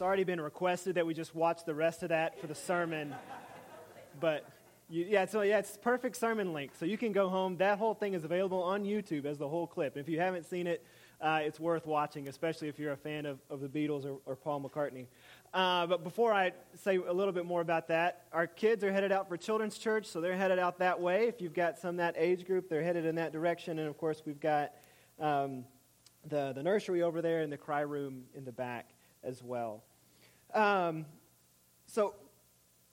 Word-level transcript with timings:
It's 0.00 0.06
already 0.06 0.24
been 0.24 0.40
requested 0.40 0.94
that 0.94 1.04
we 1.04 1.12
just 1.12 1.34
watch 1.34 1.66
the 1.66 1.74
rest 1.74 2.02
of 2.02 2.08
that 2.08 2.40
for 2.40 2.46
the 2.46 2.54
sermon. 2.54 3.14
But 4.18 4.48
you, 4.88 5.04
yeah, 5.06 5.26
so 5.26 5.42
yeah, 5.42 5.58
it's 5.58 5.76
perfect 5.76 6.16
sermon 6.16 6.54
link. 6.54 6.70
So 6.80 6.86
you 6.86 6.96
can 6.96 7.12
go 7.12 7.28
home. 7.28 7.58
That 7.58 7.76
whole 7.76 7.92
thing 7.92 8.14
is 8.14 8.24
available 8.24 8.62
on 8.62 8.84
YouTube 8.84 9.26
as 9.26 9.36
the 9.36 9.46
whole 9.46 9.66
clip. 9.66 9.98
If 9.98 10.08
you 10.08 10.18
haven't 10.18 10.46
seen 10.46 10.66
it, 10.66 10.82
uh, 11.20 11.40
it's 11.42 11.60
worth 11.60 11.84
watching, 11.84 12.28
especially 12.28 12.68
if 12.68 12.78
you're 12.78 12.94
a 12.94 12.96
fan 12.96 13.26
of, 13.26 13.40
of 13.50 13.60
the 13.60 13.68
Beatles 13.68 14.06
or, 14.06 14.16
or 14.24 14.36
Paul 14.36 14.62
McCartney. 14.62 15.04
Uh, 15.52 15.86
but 15.86 16.02
before 16.02 16.32
I 16.32 16.52
say 16.76 16.96
a 16.96 17.12
little 17.12 17.34
bit 17.34 17.44
more 17.44 17.60
about 17.60 17.88
that, 17.88 18.22
our 18.32 18.46
kids 18.46 18.82
are 18.82 18.92
headed 18.94 19.12
out 19.12 19.28
for 19.28 19.36
children's 19.36 19.76
church, 19.76 20.06
so 20.06 20.22
they're 20.22 20.34
headed 20.34 20.58
out 20.58 20.78
that 20.78 20.98
way. 20.98 21.28
If 21.28 21.42
you've 21.42 21.52
got 21.52 21.78
some 21.78 21.98
that 21.98 22.14
age 22.16 22.46
group, 22.46 22.70
they're 22.70 22.82
headed 22.82 23.04
in 23.04 23.16
that 23.16 23.34
direction. 23.34 23.78
And 23.78 23.86
of 23.86 23.98
course, 23.98 24.22
we've 24.24 24.40
got 24.40 24.72
um, 25.18 25.66
the, 26.26 26.54
the 26.54 26.62
nursery 26.62 27.02
over 27.02 27.20
there 27.20 27.42
and 27.42 27.52
the 27.52 27.58
cry 27.58 27.82
room 27.82 28.22
in 28.34 28.46
the 28.46 28.52
back 28.52 28.88
as 29.22 29.42
well. 29.42 29.82
Um, 30.54 31.06
so, 31.86 32.14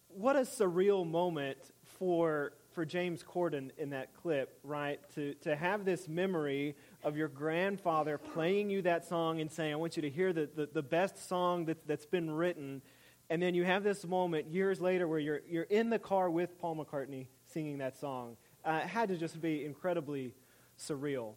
what 0.09 0.35
a 0.35 0.41
surreal 0.41 1.09
moment 1.09 1.57
for, 1.99 2.53
for 2.71 2.85
James 2.85 3.23
Corden 3.23 3.71
in 3.77 3.91
that 3.91 4.13
clip, 4.15 4.59
right? 4.63 4.99
To, 5.15 5.33
to 5.41 5.55
have 5.55 5.85
this 5.85 6.07
memory 6.07 6.75
of 7.03 7.15
your 7.15 7.27
grandfather 7.27 8.17
playing 8.17 8.69
you 8.69 8.81
that 8.83 9.05
song 9.05 9.41
and 9.41 9.51
saying, 9.51 9.73
I 9.73 9.75
want 9.75 9.95
you 9.95 10.01
to 10.01 10.09
hear 10.09 10.33
the, 10.33 10.49
the, 10.55 10.69
the 10.71 10.81
best 10.81 11.27
song 11.27 11.65
that, 11.65 11.87
that's 11.87 12.05
been 12.05 12.31
written. 12.31 12.81
And 13.29 13.41
then 13.41 13.53
you 13.53 13.63
have 13.63 13.83
this 13.83 14.05
moment 14.05 14.47
years 14.47 14.81
later 14.81 15.07
where 15.07 15.19
you're, 15.19 15.41
you're 15.47 15.63
in 15.63 15.89
the 15.89 15.99
car 15.99 16.29
with 16.29 16.57
Paul 16.59 16.77
McCartney 16.77 17.27
singing 17.45 17.79
that 17.79 17.97
song. 17.99 18.37
Uh, 18.65 18.81
it 18.83 18.87
had 18.87 19.09
to 19.09 19.17
just 19.17 19.39
be 19.41 19.65
incredibly 19.65 20.33
surreal. 20.79 21.33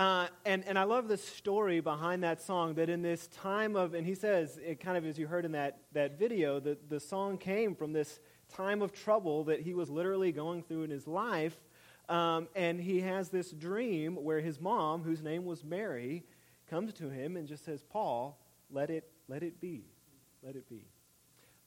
Uh, 0.00 0.28
and, 0.46 0.64
and 0.66 0.78
I 0.78 0.84
love 0.84 1.08
the 1.08 1.18
story 1.18 1.80
behind 1.80 2.24
that 2.24 2.40
song 2.40 2.72
that 2.76 2.88
in 2.88 3.02
this 3.02 3.26
time 3.26 3.76
of, 3.76 3.92
and 3.92 4.06
he 4.06 4.14
says, 4.14 4.58
it 4.64 4.80
kind 4.80 4.96
of 4.96 5.04
as 5.04 5.18
you 5.18 5.26
heard 5.26 5.44
in 5.44 5.52
that, 5.52 5.76
that 5.92 6.18
video, 6.18 6.58
that 6.58 6.88
the 6.88 6.98
song 6.98 7.36
came 7.36 7.74
from 7.74 7.92
this 7.92 8.18
time 8.48 8.80
of 8.80 8.92
trouble 8.92 9.44
that 9.44 9.60
he 9.60 9.74
was 9.74 9.90
literally 9.90 10.32
going 10.32 10.62
through 10.62 10.84
in 10.84 10.90
his 10.90 11.06
life. 11.06 11.54
Um, 12.08 12.48
and 12.56 12.80
he 12.80 13.00
has 13.02 13.28
this 13.28 13.50
dream 13.50 14.16
where 14.16 14.40
his 14.40 14.58
mom, 14.58 15.02
whose 15.02 15.20
name 15.20 15.44
was 15.44 15.62
Mary, 15.62 16.24
comes 16.70 16.94
to 16.94 17.10
him 17.10 17.36
and 17.36 17.46
just 17.46 17.66
says, 17.66 17.82
Paul, 17.82 18.38
let 18.70 18.88
it, 18.88 19.06
let 19.28 19.42
it 19.42 19.60
be. 19.60 19.84
Let 20.42 20.56
it 20.56 20.66
be. 20.66 20.86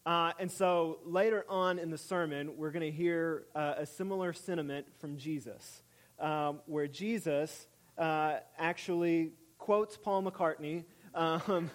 Uh, 0.07 0.31
and 0.39 0.51
so 0.51 0.97
later 1.05 1.45
on 1.47 1.77
in 1.77 1.91
the 1.91 1.99
sermon, 1.99 2.57
we're 2.57 2.71
going 2.71 2.91
to 2.91 2.97
hear 2.97 3.43
uh, 3.53 3.75
a 3.77 3.85
similar 3.85 4.33
sentiment 4.33 4.87
from 4.97 5.17
Jesus, 5.17 5.83
um, 6.19 6.61
where 6.65 6.87
Jesus 6.87 7.67
uh, 7.97 8.37
actually 8.57 9.31
quotes 9.57 9.97
Paul 9.97 10.23
McCartney 10.23 10.85
um, 11.13 11.69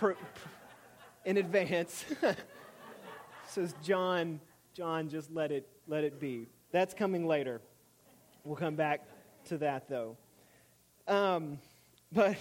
in 1.24 1.36
advance. 1.36 2.04
Says 3.46 3.74
John, 3.82 4.40
John, 4.74 5.08
just 5.08 5.30
let 5.32 5.50
it 5.50 5.68
let 5.88 6.04
it 6.04 6.20
be. 6.20 6.46
That's 6.72 6.94
coming 6.94 7.26
later. 7.26 7.60
We'll 8.44 8.56
come 8.56 8.76
back 8.76 9.06
to 9.46 9.58
that 9.58 9.88
though. 9.88 10.16
Um, 11.08 11.58
but 12.12 12.36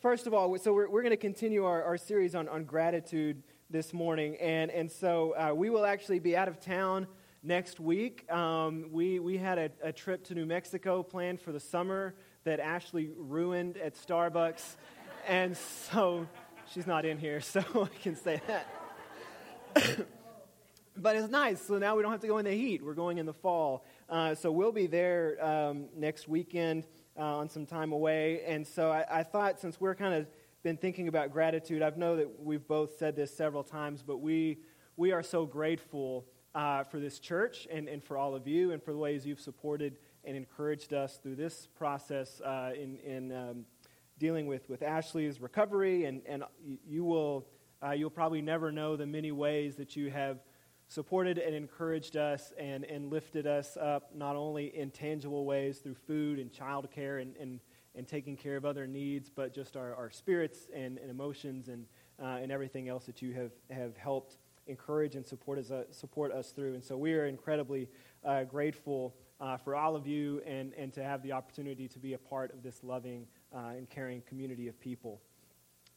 first 0.00 0.26
of 0.26 0.34
all, 0.34 0.56
so 0.58 0.72
we're, 0.72 0.88
we're 0.88 1.02
going 1.02 1.10
to 1.10 1.16
continue 1.16 1.64
our, 1.64 1.82
our 1.84 1.96
series 1.96 2.34
on, 2.34 2.48
on 2.48 2.64
gratitude 2.64 3.42
this 3.70 3.92
morning. 3.92 4.36
And, 4.36 4.70
and 4.70 4.90
so 4.90 5.34
uh, 5.36 5.52
we 5.54 5.70
will 5.70 5.84
actually 5.84 6.18
be 6.18 6.36
out 6.36 6.48
of 6.48 6.60
town 6.60 7.06
next 7.42 7.80
week. 7.80 8.30
Um, 8.30 8.86
we, 8.90 9.18
we 9.18 9.38
had 9.38 9.58
a, 9.58 9.70
a, 9.82 9.92
trip 9.92 10.24
to 10.24 10.34
New 10.34 10.46
Mexico 10.46 11.02
planned 11.02 11.40
for 11.40 11.52
the 11.52 11.60
summer 11.60 12.14
that 12.44 12.60
Ashley 12.60 13.10
ruined 13.16 13.76
at 13.76 13.94
Starbucks. 13.94 14.76
and 15.28 15.56
so 15.56 16.26
she's 16.72 16.86
not 16.86 17.04
in 17.04 17.18
here, 17.18 17.40
so 17.40 17.60
I 17.60 18.02
can 18.02 18.16
say 18.16 18.40
that. 18.46 18.66
but 20.96 21.16
it's 21.16 21.30
nice. 21.30 21.60
So 21.60 21.78
now 21.78 21.96
we 21.96 22.02
don't 22.02 22.12
have 22.12 22.20
to 22.20 22.26
go 22.26 22.38
in 22.38 22.44
the 22.44 22.52
heat. 22.52 22.82
We're 22.82 22.94
going 22.94 23.18
in 23.18 23.26
the 23.26 23.34
fall. 23.34 23.84
Uh, 24.08 24.34
so 24.34 24.50
we'll 24.50 24.72
be 24.72 24.86
there 24.86 25.36
um, 25.44 25.86
next 25.96 26.28
weekend 26.28 26.86
uh, 27.18 27.22
on 27.22 27.48
some 27.48 27.66
time 27.66 27.92
away. 27.92 28.42
And 28.46 28.66
so 28.66 28.90
I, 28.90 29.04
I 29.10 29.22
thought 29.22 29.60
since 29.60 29.80
we're 29.80 29.94
kind 29.94 30.14
of 30.14 30.26
been 30.62 30.76
thinking 30.76 31.08
about 31.08 31.32
gratitude, 31.32 31.82
I 31.82 31.90
know 31.96 32.16
that 32.16 32.42
we've 32.42 32.66
both 32.66 32.98
said 32.98 33.14
this 33.14 33.34
several 33.34 33.62
times, 33.62 34.02
but 34.02 34.18
we, 34.18 34.58
we 34.96 35.12
are 35.12 35.22
so 35.22 35.46
grateful 35.46 36.26
uh, 36.56 36.82
for 36.84 36.98
this 36.98 37.18
church 37.18 37.68
and, 37.70 37.86
and 37.86 38.02
for 38.02 38.16
all 38.16 38.34
of 38.34 38.48
you 38.48 38.72
and 38.72 38.82
for 38.82 38.92
the 38.92 38.98
ways 38.98 39.26
you've 39.26 39.40
supported 39.40 39.98
and 40.24 40.36
encouraged 40.36 40.94
us 40.94 41.18
through 41.22 41.36
this 41.36 41.68
process 41.76 42.40
uh, 42.40 42.70
in, 42.74 42.96
in 43.00 43.30
um, 43.30 43.66
dealing 44.18 44.46
with, 44.46 44.68
with 44.70 44.82
Ashley's 44.82 45.38
recovery. 45.38 46.06
And, 46.06 46.22
and 46.26 46.44
you 46.88 47.04
will, 47.04 47.46
uh, 47.84 47.90
you'll 47.90 48.08
probably 48.08 48.40
never 48.40 48.72
know 48.72 48.96
the 48.96 49.06
many 49.06 49.32
ways 49.32 49.76
that 49.76 49.96
you 49.96 50.10
have 50.10 50.38
supported 50.88 51.36
and 51.36 51.54
encouraged 51.54 52.16
us 52.16 52.54
and, 52.58 52.84
and 52.84 53.10
lifted 53.10 53.46
us 53.46 53.76
up, 53.76 54.14
not 54.14 54.34
only 54.34 54.74
in 54.74 54.90
tangible 54.90 55.44
ways 55.44 55.80
through 55.80 55.96
food 56.06 56.38
and 56.38 56.50
childcare 56.50 57.20
and, 57.20 57.36
and, 57.36 57.60
and 57.94 58.08
taking 58.08 58.34
care 58.34 58.56
of 58.56 58.64
other 58.64 58.86
needs, 58.86 59.28
but 59.28 59.52
just 59.52 59.76
our, 59.76 59.94
our 59.94 60.10
spirits 60.10 60.68
and, 60.74 60.96
and 60.96 61.10
emotions 61.10 61.68
and, 61.68 61.84
uh, 62.22 62.38
and 62.40 62.50
everything 62.50 62.88
else 62.88 63.04
that 63.04 63.20
you 63.20 63.34
have, 63.34 63.52
have 63.70 63.94
helped 63.98 64.38
encourage 64.66 65.14
and 65.16 65.24
support 65.24 65.58
us, 65.58 65.70
uh, 65.70 65.84
support 65.90 66.32
us 66.32 66.50
through. 66.50 66.74
And 66.74 66.84
so 66.84 66.96
we 66.96 67.14
are 67.14 67.26
incredibly 67.26 67.88
uh, 68.24 68.44
grateful 68.44 69.14
uh, 69.40 69.56
for 69.56 69.76
all 69.76 69.96
of 69.96 70.06
you 70.06 70.40
and, 70.46 70.72
and 70.74 70.92
to 70.94 71.02
have 71.02 71.22
the 71.22 71.32
opportunity 71.32 71.88
to 71.88 71.98
be 71.98 72.14
a 72.14 72.18
part 72.18 72.52
of 72.52 72.62
this 72.62 72.82
loving 72.82 73.26
uh, 73.54 73.72
and 73.76 73.88
caring 73.88 74.22
community 74.22 74.68
of 74.68 74.80
people. 74.80 75.20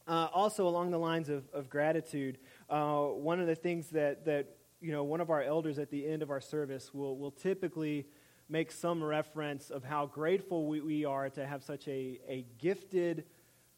Uh, 0.06 0.28
also, 0.32 0.66
along 0.66 0.90
the 0.90 0.98
lines 0.98 1.28
of, 1.28 1.44
of 1.52 1.68
gratitude, 1.68 2.38
one 2.68 3.40
of 3.40 3.46
the 3.46 3.54
things 3.54 3.88
that, 3.88 4.24
that 4.24 4.56
you 4.80 4.92
know, 4.92 5.04
one 5.04 5.20
of 5.20 5.30
our 5.30 5.42
elders 5.42 5.78
at 5.78 5.90
the 5.90 6.06
end 6.06 6.22
of 6.22 6.30
our 6.30 6.40
service 6.40 6.92
will, 6.92 7.16
will 7.16 7.30
typically 7.30 8.06
make 8.48 8.72
some 8.72 9.02
reference 9.02 9.70
of 9.70 9.84
how 9.84 10.06
grateful 10.06 10.66
we, 10.66 10.80
we 10.80 11.04
are 11.04 11.30
to 11.30 11.46
have 11.46 11.62
such 11.62 11.86
a, 11.86 12.20
a 12.28 12.44
gifted 12.58 13.24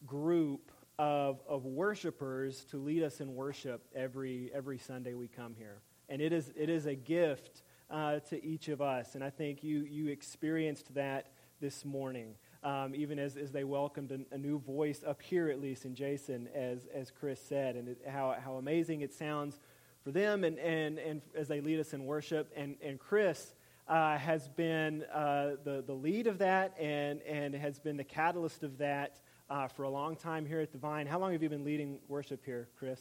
group 0.07 0.72
of, 0.99 1.41
of 1.49 1.65
worshipers 1.65 2.65
to 2.67 2.77
lead 2.77 3.03
us 3.03 3.21
in 3.21 3.35
worship 3.35 3.87
every, 3.95 4.51
every 4.55 4.79
Sunday 4.79 5.15
we 5.15 5.29
come 5.29 5.55
here. 5.57 5.81
And 6.09 6.21
it 6.21 6.33
is, 6.33 6.53
it 6.57 6.69
is 6.69 6.87
a 6.87 6.95
gift 6.95 7.63
uh, 7.91 8.21
to 8.31 8.45
each 8.45 8.69
of 8.69 8.81
us. 8.81 9.15
And 9.15 9.23
I 9.23 9.31
think 9.31 9.63
you, 9.63 9.81
you 9.81 10.09
experienced 10.09 10.95
that 10.95 11.29
this 11.61 11.85
morning, 11.85 12.35
um, 12.65 12.95
even 12.95 13.19
as, 13.19 13.37
as 13.37 13.53
they 13.53 13.65
welcomed 13.65 14.13
a, 14.13 14.35
a, 14.35 14.39
new 14.39 14.59
voice 14.59 15.03
up 15.07 15.23
here, 15.23 15.49
at 15.49 15.61
least 15.61 15.85
in 15.85 15.95
Jason, 15.95 16.49
as, 16.55 16.87
as 16.95 17.11
Chris 17.11 17.41
said, 17.41 17.77
and 17.77 17.89
it, 17.89 17.99
how, 18.07 18.37
how 18.43 18.55
amazing 18.55 19.01
it 19.01 19.13
sounds 19.13 19.59
for 20.03 20.11
them 20.11 20.45
and, 20.45 20.59
and, 20.59 20.99
and 20.99 21.23
as 21.35 21.49
they 21.49 21.61
lead 21.61 21.81
us 21.81 21.93
in 21.93 22.05
worship. 22.05 22.53
And, 22.57 22.77
and 22.83 22.99
Chris 22.99 23.55
uh, 23.89 24.17
has 24.19 24.49
been 24.49 25.05
uh, 25.13 25.57
the, 25.65 25.83
the 25.87 25.93
lead 25.93 26.27
of 26.27 26.39
that 26.39 26.77
and, 26.79 27.21
and 27.23 27.55
has 27.55 27.79
been 27.79 27.97
the 27.97 28.05
catalyst 28.05 28.63
of 28.63 28.79
that 28.79 29.21
uh, 29.53 29.69
for 29.69 29.83
a 29.83 29.91
long 29.91 30.17
time 30.17 30.47
here 30.47 30.61
at 30.61 30.73
the 30.73 30.79
Vine. 30.79 31.07
How 31.07 31.19
long 31.19 31.33
have 31.33 31.43
you 31.43 31.49
been 31.51 31.65
leading 31.65 31.99
worship 32.09 32.43
here, 32.43 32.69
Chris? 32.79 32.99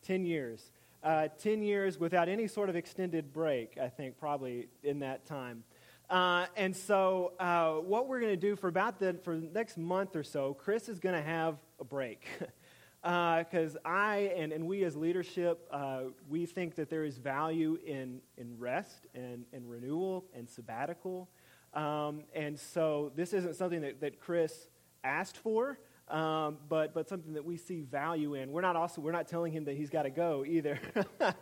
Ten 0.00 0.24
years. 0.24 0.72
Uh, 1.02 1.28
ten 1.38 1.62
years 1.62 1.98
without 1.98 2.26
any 2.26 2.46
sort 2.46 2.70
of 2.70 2.76
extended 2.76 3.34
break, 3.34 3.76
I 3.76 3.90
think, 3.90 4.16
probably 4.16 4.68
in 4.82 5.00
that 5.00 5.26
time. 5.26 5.64
Uh, 6.08 6.46
and 6.56 6.74
so, 6.74 7.34
uh, 7.38 7.72
what 7.74 8.08
we're 8.08 8.20
going 8.20 8.32
to 8.32 8.36
do 8.40 8.56
for 8.56 8.68
about 8.68 8.98
the 8.98 9.14
for 9.24 9.36
the 9.36 9.46
next 9.52 9.76
month 9.76 10.16
or 10.16 10.22
so, 10.22 10.54
Chris 10.54 10.88
is 10.88 10.98
going 10.98 11.14
to 11.14 11.22
have 11.22 11.58
a 11.78 11.84
break. 11.84 12.26
Because 13.02 13.76
uh, 13.84 13.88
I 13.88 14.32
and, 14.34 14.52
and 14.52 14.66
we 14.66 14.84
as 14.84 14.96
leadership, 14.96 15.68
uh, 15.70 16.04
we 16.30 16.46
think 16.46 16.76
that 16.76 16.88
there 16.88 17.04
is 17.04 17.18
value 17.18 17.76
in, 17.84 18.22
in 18.38 18.58
rest 18.58 19.06
and, 19.14 19.44
and 19.52 19.68
renewal 19.68 20.24
and 20.34 20.48
sabbatical. 20.48 21.28
Um, 21.74 22.22
and 22.34 22.58
so, 22.58 23.12
this 23.14 23.34
isn't 23.34 23.56
something 23.56 23.82
that, 23.82 24.00
that 24.00 24.18
Chris 24.18 24.68
asked 25.04 25.36
for, 25.36 25.78
um, 26.08 26.58
but, 26.68 26.94
but 26.94 27.08
something 27.08 27.34
that 27.34 27.44
we 27.44 27.56
see 27.56 27.82
value 27.82 28.34
in. 28.34 28.52
We're 28.52 28.60
not 28.60 28.76
also 28.76 29.00
we're 29.00 29.12
not 29.12 29.28
telling 29.28 29.52
him 29.52 29.64
that 29.64 29.76
he's 29.76 29.90
got 29.90 30.02
to 30.02 30.10
go 30.10 30.44
either. 30.46 30.78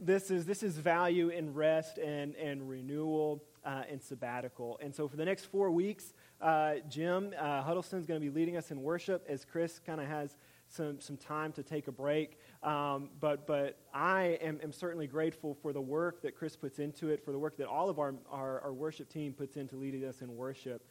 this 0.00 0.30
is 0.30 0.44
this 0.44 0.62
is 0.62 0.76
value 0.78 1.28
in 1.28 1.54
rest 1.54 1.98
and 1.98 2.34
and 2.36 2.68
renewal 2.68 3.42
uh, 3.64 3.82
and 3.90 4.02
sabbatical. 4.02 4.78
And 4.82 4.94
so 4.94 5.08
for 5.08 5.16
the 5.16 5.24
next 5.24 5.46
four 5.46 5.70
weeks, 5.70 6.14
uh, 6.40 6.76
Jim 6.88 7.34
uh, 7.38 7.74
is 7.76 8.06
going 8.06 8.06
to 8.06 8.20
be 8.20 8.30
leading 8.30 8.56
us 8.56 8.70
in 8.70 8.82
worship 8.82 9.24
as 9.28 9.44
Chris 9.44 9.78
kind 9.84 10.00
of 10.00 10.06
has 10.06 10.36
some 10.68 11.00
some 11.00 11.16
time 11.16 11.52
to 11.52 11.62
take 11.62 11.88
a 11.88 11.92
break. 11.92 12.38
Um, 12.62 13.10
but 13.20 13.46
but 13.46 13.78
I 13.92 14.38
am, 14.40 14.58
am, 14.62 14.72
certainly 14.72 15.06
grateful 15.06 15.54
for 15.54 15.72
the 15.72 15.80
work 15.80 16.22
that 16.22 16.36
Chris 16.36 16.56
puts 16.56 16.78
into 16.78 17.08
it, 17.08 17.24
for 17.24 17.32
the 17.32 17.38
work 17.38 17.56
that 17.58 17.66
all 17.66 17.88
of 17.88 17.98
our, 17.98 18.14
our, 18.30 18.60
our 18.60 18.72
worship 18.72 19.08
team 19.08 19.32
puts 19.32 19.56
into 19.56 19.76
leading 19.76 20.04
us 20.04 20.22
in 20.22 20.34
worship 20.36 20.82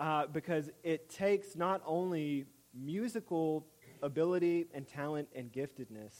uh, 0.00 0.26
because 0.26 0.70
it 0.82 1.08
takes 1.10 1.56
not 1.56 1.82
only 1.84 2.46
musical 2.74 3.66
ability 4.02 4.68
and 4.72 4.86
talent 4.86 5.28
and 5.34 5.52
giftedness, 5.52 6.14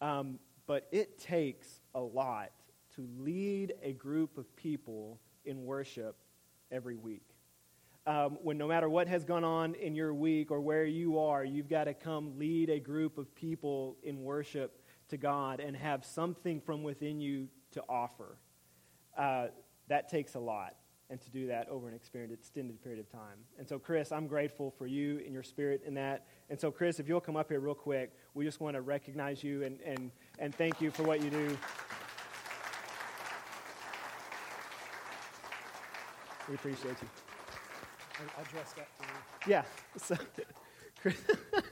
um, 0.00 0.38
but 0.66 0.88
it 0.90 1.18
takes 1.18 1.80
a 1.94 2.00
lot 2.00 2.50
to 2.94 3.06
lead 3.18 3.74
a 3.82 3.92
group 3.92 4.38
of 4.38 4.54
people 4.56 5.20
in 5.44 5.64
worship 5.64 6.16
every 6.70 6.96
week. 6.96 7.34
um, 8.06 8.38
when 8.42 8.58
no 8.58 8.68
matter 8.68 8.88
what 8.88 9.08
has 9.08 9.24
gone 9.24 9.44
on 9.44 9.74
in 9.76 9.94
your 9.94 10.12
week 10.12 10.50
or 10.50 10.60
where 10.60 10.84
you 10.84 11.18
are, 11.18 11.44
you've 11.44 11.68
got 11.68 11.84
to 11.84 11.94
come 11.94 12.38
lead 12.38 12.68
a 12.68 12.78
group 12.78 13.16
of 13.16 13.34
people 13.34 13.96
in 14.02 14.22
worship 14.22 14.82
to 15.08 15.16
God 15.16 15.60
and 15.60 15.74
have 15.76 16.04
something 16.04 16.60
from 16.60 16.82
within 16.82 17.20
you 17.20 17.48
to 17.72 17.82
offer. 17.88 18.36
Uh, 19.16 19.46
that 19.88 20.08
takes 20.08 20.34
a 20.34 20.38
lot, 20.38 20.74
and 21.10 21.20
to 21.20 21.30
do 21.30 21.46
that 21.46 21.68
over 21.68 21.88
an 21.88 21.94
extended 21.94 22.82
period 22.82 22.98
of 22.98 23.10
time. 23.10 23.38
And 23.58 23.68
so, 23.68 23.78
Chris, 23.78 24.10
I'm 24.10 24.26
grateful 24.26 24.70
for 24.70 24.86
you 24.86 25.20
and 25.24 25.32
your 25.32 25.42
spirit 25.42 25.82
in 25.86 25.94
that. 25.94 26.26
And 26.48 26.58
so, 26.58 26.70
Chris, 26.70 26.98
if 26.98 27.08
you'll 27.08 27.20
come 27.20 27.36
up 27.36 27.50
here 27.50 27.60
real 27.60 27.74
quick, 27.74 28.12
we 28.32 28.44
just 28.44 28.60
want 28.60 28.74
to 28.74 28.80
recognize 28.80 29.44
you 29.44 29.64
and, 29.64 29.78
and, 29.84 30.10
and 30.38 30.54
thank 30.54 30.80
you 30.80 30.90
for 30.90 31.02
what 31.02 31.22
you 31.22 31.30
do. 31.30 31.58
We 36.48 36.54
appreciate 36.54 36.96
you. 37.00 37.08
I'll 38.38 38.44
dress 38.44 38.72
that 38.74 38.88
for 38.96 39.04
you. 39.04 39.52
Yeah. 39.52 39.64
So, 39.96 40.16
Chris. 41.00 41.16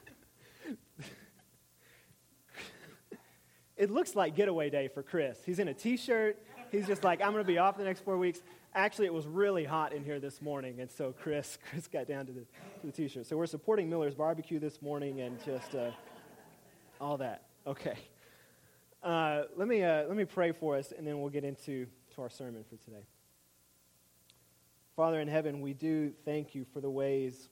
it 3.76 3.90
looks 3.90 4.14
like 4.14 4.34
getaway 4.34 4.70
day 4.70 4.88
for 4.88 5.02
Chris. 5.02 5.38
He's 5.44 5.58
in 5.58 5.68
a 5.68 5.74
t-shirt. 5.74 6.38
He's 6.72 6.86
just 6.86 7.04
like, 7.04 7.20
I'm 7.20 7.32
going 7.32 7.44
to 7.44 7.46
be 7.46 7.58
off 7.58 7.76
the 7.76 7.84
next 7.84 8.00
four 8.00 8.16
weeks. 8.16 8.40
Actually, 8.74 9.04
it 9.04 9.12
was 9.12 9.26
really 9.26 9.62
hot 9.62 9.92
in 9.92 10.02
here 10.02 10.18
this 10.18 10.40
morning, 10.40 10.80
and 10.80 10.90
so 10.90 11.12
Chris, 11.12 11.58
Chris 11.70 11.86
got 11.86 12.08
down 12.08 12.24
to 12.24 12.32
the, 12.32 12.40
to 12.40 12.86
the 12.86 12.92
t-shirt. 12.92 13.26
So 13.26 13.36
we're 13.36 13.44
supporting 13.44 13.90
Miller's 13.90 14.14
Barbecue 14.14 14.58
this 14.58 14.80
morning, 14.80 15.20
and 15.20 15.38
just 15.44 15.74
uh, 15.74 15.90
all 16.98 17.18
that. 17.18 17.42
Okay. 17.66 17.98
Uh, 19.02 19.42
let 19.54 19.68
me 19.68 19.82
uh, 19.82 20.04
let 20.04 20.16
me 20.16 20.24
pray 20.24 20.52
for 20.52 20.76
us, 20.76 20.94
and 20.96 21.06
then 21.06 21.20
we'll 21.20 21.28
get 21.28 21.44
into 21.44 21.86
to 22.14 22.22
our 22.22 22.30
sermon 22.30 22.64
for 22.70 22.76
today. 22.76 23.04
Father 24.96 25.20
in 25.20 25.28
heaven, 25.28 25.60
we 25.60 25.74
do 25.74 26.14
thank 26.24 26.54
you 26.54 26.64
for 26.72 26.80
the 26.80 26.90
ways 26.90 27.50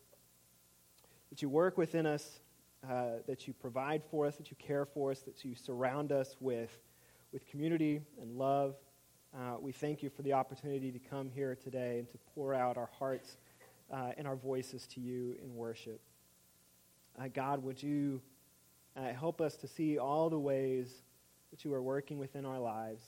that 1.28 1.42
you 1.42 1.50
work 1.50 1.76
within 1.76 2.06
us, 2.06 2.40
uh, 2.88 3.16
that 3.26 3.46
you 3.46 3.52
provide 3.52 4.02
for 4.10 4.26
us, 4.26 4.36
that 4.36 4.50
you 4.50 4.56
care 4.58 4.86
for 4.86 5.10
us, 5.10 5.20
that 5.20 5.44
you 5.44 5.54
surround 5.54 6.10
us 6.10 6.36
with, 6.40 6.70
with 7.32 7.46
community 7.46 8.00
and 8.22 8.38
love. 8.38 8.76
Uh, 9.32 9.56
we 9.60 9.70
thank 9.70 10.02
you 10.02 10.10
for 10.10 10.22
the 10.22 10.32
opportunity 10.32 10.90
to 10.90 10.98
come 10.98 11.30
here 11.30 11.54
today 11.54 12.00
and 12.00 12.08
to 12.08 12.18
pour 12.34 12.52
out 12.52 12.76
our 12.76 12.90
hearts 12.98 13.36
uh, 13.92 14.10
and 14.18 14.26
our 14.26 14.34
voices 14.34 14.88
to 14.88 15.00
you 15.00 15.36
in 15.42 15.54
worship. 15.54 16.00
Uh, 17.16 17.28
God, 17.32 17.62
would 17.62 17.80
you 17.80 18.20
uh, 18.96 19.12
help 19.12 19.40
us 19.40 19.54
to 19.56 19.68
see 19.68 19.98
all 19.98 20.30
the 20.30 20.38
ways 20.38 21.02
that 21.52 21.64
you 21.64 21.72
are 21.72 21.82
working 21.82 22.18
within 22.18 22.44
our 22.44 22.58
lives? 22.58 23.04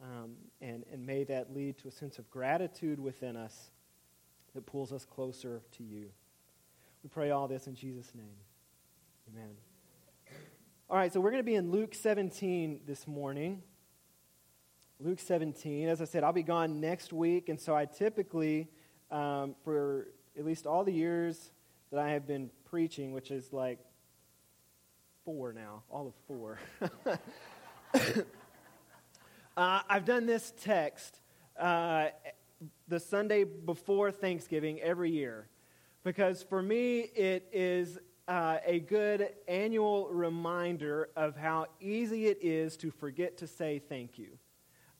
Um, 0.00 0.34
and, 0.60 0.84
and 0.92 1.04
may 1.04 1.24
that 1.24 1.52
lead 1.52 1.78
to 1.78 1.88
a 1.88 1.90
sense 1.90 2.20
of 2.20 2.30
gratitude 2.30 3.00
within 3.00 3.36
us 3.36 3.70
that 4.54 4.66
pulls 4.66 4.92
us 4.92 5.04
closer 5.04 5.62
to 5.78 5.82
you. 5.82 6.06
We 7.02 7.08
pray 7.08 7.32
all 7.32 7.48
this 7.48 7.66
in 7.66 7.74
Jesus' 7.74 8.12
name. 8.14 8.36
Amen. 9.32 9.50
All 10.88 10.96
right, 10.96 11.12
so 11.12 11.20
we're 11.20 11.32
going 11.32 11.42
to 11.42 11.46
be 11.46 11.56
in 11.56 11.72
Luke 11.72 11.94
17 11.94 12.82
this 12.86 13.08
morning. 13.08 13.62
Luke 15.00 15.20
17. 15.20 15.88
As 15.88 16.00
I 16.02 16.04
said, 16.04 16.24
I'll 16.24 16.32
be 16.32 16.42
gone 16.42 16.80
next 16.80 17.12
week, 17.12 17.48
and 17.48 17.60
so 17.60 17.76
I 17.76 17.84
typically, 17.84 18.68
um, 19.10 19.54
for 19.62 20.08
at 20.36 20.44
least 20.44 20.66
all 20.66 20.82
the 20.82 20.92
years 20.92 21.52
that 21.90 22.00
I 22.00 22.10
have 22.10 22.26
been 22.26 22.50
preaching, 22.64 23.12
which 23.12 23.30
is 23.30 23.52
like 23.52 23.78
four 25.24 25.52
now, 25.52 25.82
all 25.90 26.08
of 26.08 26.14
four. 26.26 26.58
Uh, 29.58 29.82
I've 29.88 30.04
done 30.04 30.24
this 30.24 30.52
text 30.62 31.20
uh, 31.58 32.10
the 32.86 33.00
Sunday 33.00 33.42
before 33.42 34.12
Thanksgiving 34.12 34.80
every 34.80 35.10
year 35.10 35.48
because 36.04 36.44
for 36.44 36.62
me 36.62 37.00
it 37.00 37.48
is 37.52 37.98
uh, 38.28 38.58
a 38.64 38.78
good 38.78 39.30
annual 39.48 40.10
reminder 40.10 41.08
of 41.16 41.36
how 41.36 41.66
easy 41.80 42.28
it 42.28 42.38
is 42.40 42.76
to 42.76 42.92
forget 42.92 43.36
to 43.38 43.48
say 43.48 43.80
thank 43.80 44.16
you. 44.16 44.38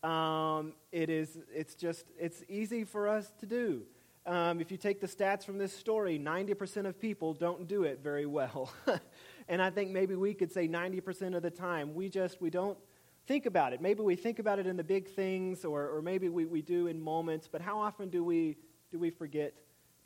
Um, 0.02 0.74
it 0.92 1.10
is, 1.10 1.38
it's 1.52 1.74
just, 1.74 2.04
it's 2.18 2.44
easy 2.48 2.84
for 2.84 3.08
us 3.08 3.32
to 3.40 3.46
do. 3.46 3.82
Um, 4.26 4.60
if 4.60 4.70
you 4.70 4.76
take 4.76 5.00
the 5.00 5.06
stats 5.06 5.44
from 5.44 5.58
this 5.58 5.72
story, 5.72 6.18
90% 6.18 6.86
of 6.86 7.00
people 7.00 7.32
don't 7.32 7.66
do 7.66 7.84
it 7.84 8.00
very 8.02 8.26
well. 8.26 8.70
and 9.48 9.62
I 9.62 9.70
think 9.70 9.90
maybe 9.90 10.14
we 10.14 10.34
could 10.34 10.52
say 10.52 10.68
90% 10.68 11.34
of 11.34 11.42
the 11.42 11.50
time, 11.50 11.94
we 11.94 12.08
just, 12.08 12.40
we 12.40 12.50
don't 12.50 12.78
think 13.26 13.46
about 13.46 13.72
it. 13.72 13.80
Maybe 13.80 14.02
we 14.02 14.16
think 14.16 14.38
about 14.38 14.58
it 14.58 14.66
in 14.66 14.76
the 14.76 14.84
big 14.84 15.08
things, 15.08 15.64
or, 15.64 15.88
or 15.88 16.02
maybe 16.02 16.28
we, 16.28 16.44
we 16.44 16.62
do 16.62 16.86
in 16.86 17.00
moments, 17.00 17.48
but 17.50 17.60
how 17.60 17.78
often 17.78 18.08
do 18.08 18.22
we, 18.22 18.56
do 18.90 18.98
we 18.98 19.10
forget 19.10 19.54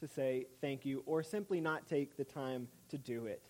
to 0.01 0.09
say 0.09 0.47
thank 0.61 0.85
you 0.85 1.03
or 1.05 1.23
simply 1.23 1.61
not 1.61 1.87
take 1.87 2.17
the 2.17 2.25
time 2.25 2.69
to 2.89 2.99
do 2.99 3.27
it? 3.27 3.43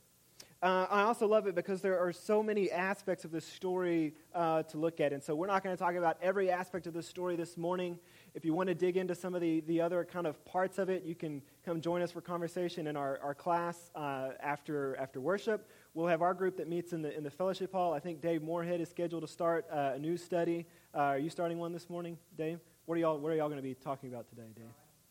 Uh, 0.62 0.86
I 0.88 1.02
also 1.02 1.26
love 1.26 1.48
it 1.48 1.56
because 1.56 1.82
there 1.82 1.98
are 1.98 2.12
so 2.12 2.40
many 2.40 2.70
aspects 2.70 3.24
of 3.24 3.32
this 3.32 3.44
story 3.44 4.14
uh, 4.32 4.62
to 4.62 4.78
look 4.78 5.00
at. 5.00 5.12
And 5.12 5.20
so 5.20 5.34
we're 5.34 5.48
not 5.48 5.64
going 5.64 5.76
to 5.76 5.82
talk 5.82 5.96
about 5.96 6.18
every 6.22 6.52
aspect 6.52 6.86
of 6.86 6.94
the 6.94 7.02
story 7.02 7.34
this 7.34 7.56
morning. 7.56 7.98
If 8.32 8.44
you 8.44 8.54
want 8.54 8.68
to 8.68 8.74
dig 8.76 8.96
into 8.96 9.16
some 9.16 9.34
of 9.34 9.40
the, 9.40 9.62
the 9.62 9.80
other 9.80 10.04
kind 10.04 10.24
of 10.24 10.42
parts 10.44 10.78
of 10.78 10.88
it, 10.88 11.02
you 11.02 11.16
can 11.16 11.42
come 11.64 11.80
join 11.80 12.00
us 12.00 12.12
for 12.12 12.20
conversation 12.20 12.86
in 12.86 12.96
our, 12.96 13.18
our 13.24 13.34
class 13.34 13.90
uh, 13.96 14.28
after, 14.40 14.96
after 15.00 15.20
worship. 15.20 15.68
We'll 15.94 16.06
have 16.06 16.22
our 16.22 16.32
group 16.32 16.56
that 16.58 16.68
meets 16.68 16.92
in 16.92 17.02
the, 17.02 17.12
in 17.12 17.24
the 17.24 17.30
fellowship 17.30 17.72
hall. 17.72 17.92
I 17.92 17.98
think 17.98 18.20
Dave 18.20 18.40
Moorhead 18.40 18.80
is 18.80 18.88
scheduled 18.88 19.22
to 19.22 19.28
start 19.28 19.66
uh, 19.68 19.94
a 19.96 19.98
new 19.98 20.16
study. 20.16 20.66
Uh, 20.94 20.98
are 20.98 21.18
you 21.18 21.28
starting 21.28 21.58
one 21.58 21.72
this 21.72 21.90
morning, 21.90 22.16
Dave? 22.38 22.60
What 22.86 22.94
are 22.94 23.00
y'all, 23.00 23.18
what 23.18 23.32
are 23.32 23.34
y'all 23.34 23.48
going 23.48 23.58
to 23.58 23.62
be 23.62 23.74
talking 23.74 24.10
about 24.12 24.28
today, 24.28 24.46
Dave? 24.54 24.66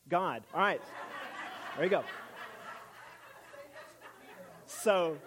God. 0.08 0.44
All 0.54 0.62
right. 0.62 0.82
There 1.76 1.84
you 1.84 1.92
go. 1.92 2.06
So 4.66 5.18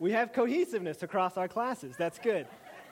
we 0.00 0.12
have 0.12 0.32
cohesiveness 0.32 1.02
across 1.02 1.36
our 1.36 1.48
classes. 1.48 1.94
That's 1.96 2.18
good. 2.18 2.46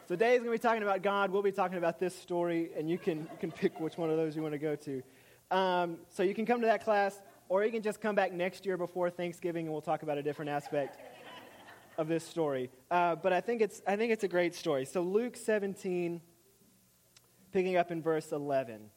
So 0.08 0.16
Dave's 0.16 0.44
going 0.44 0.56
to 0.56 0.58
be 0.58 0.62
talking 0.62 0.82
about 0.82 1.02
God. 1.02 1.30
We'll 1.30 1.42
be 1.42 1.52
talking 1.52 1.78
about 1.78 1.98
this 1.98 2.14
story, 2.14 2.70
and 2.76 2.90
you 2.90 2.98
can, 2.98 3.18
you 3.18 3.38
can 3.40 3.52
pick 3.52 3.80
which 3.80 3.96
one 3.96 4.10
of 4.10 4.16
those 4.16 4.36
you 4.36 4.42
want 4.42 4.52
to 4.52 4.58
go 4.58 4.76
to. 4.76 5.02
Um, 5.50 5.98
so 6.08 6.22
you 6.22 6.34
can 6.34 6.46
come 6.46 6.60
to 6.60 6.66
that 6.66 6.84
class, 6.84 7.20
or 7.48 7.64
you 7.64 7.70
can 7.70 7.82
just 7.82 8.00
come 8.00 8.14
back 8.14 8.32
next 8.32 8.66
year 8.66 8.76
before 8.76 9.10
Thanksgiving, 9.10 9.66
and 9.66 9.72
we'll 9.72 9.82
talk 9.82 10.02
about 10.02 10.18
a 10.18 10.22
different 10.22 10.50
aspect 10.50 10.98
of 11.98 12.08
this 12.08 12.24
story. 12.24 12.70
Uh, 12.90 13.14
but 13.16 13.32
I 13.32 13.40
think, 13.40 13.60
it's, 13.60 13.82
I 13.86 13.96
think 13.96 14.12
it's 14.12 14.24
a 14.24 14.28
great 14.28 14.54
story. 14.54 14.84
So, 14.84 15.02
Luke 15.02 15.36
17, 15.36 16.20
picking 17.52 17.76
up 17.76 17.90
in 17.90 18.02
verse 18.02 18.32
11. 18.32 18.90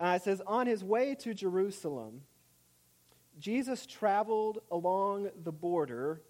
Uh, 0.00 0.14
it 0.16 0.22
says, 0.22 0.40
On 0.46 0.66
his 0.66 0.82
way 0.82 1.14
to 1.16 1.34
Jerusalem, 1.34 2.22
Jesus 3.38 3.86
traveled 3.86 4.60
along 4.70 5.30
the 5.42 5.52
border 5.52 6.22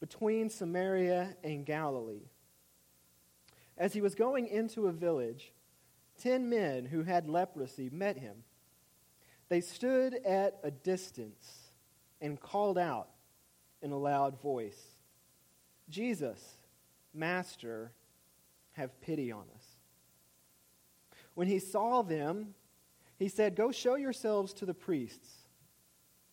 between 0.00 0.50
Samaria 0.50 1.36
and 1.42 1.64
Galilee. 1.64 2.28
As 3.76 3.92
he 3.92 4.00
was 4.00 4.14
going 4.14 4.46
into 4.46 4.86
a 4.86 4.92
village, 4.92 5.52
ten 6.20 6.48
men 6.48 6.86
who 6.86 7.02
had 7.02 7.28
leprosy 7.28 7.90
met 7.90 8.18
him. 8.18 8.44
They 9.48 9.60
stood 9.60 10.14
at 10.24 10.58
a 10.62 10.70
distance 10.70 11.70
and 12.20 12.40
called 12.40 12.78
out 12.78 13.08
in 13.82 13.92
a 13.92 13.98
loud 13.98 14.40
voice, 14.40 14.80
Jesus, 15.90 16.40
Master, 17.12 17.92
have 18.72 19.00
pity 19.00 19.30
on 19.30 19.44
us. 19.54 19.64
When 21.34 21.46
he 21.46 21.58
saw 21.58 22.02
them, 22.02 22.54
he 23.18 23.28
said, 23.28 23.56
Go 23.56 23.70
show 23.70 23.96
yourselves 23.96 24.52
to 24.54 24.66
the 24.66 24.74
priests. 24.74 25.28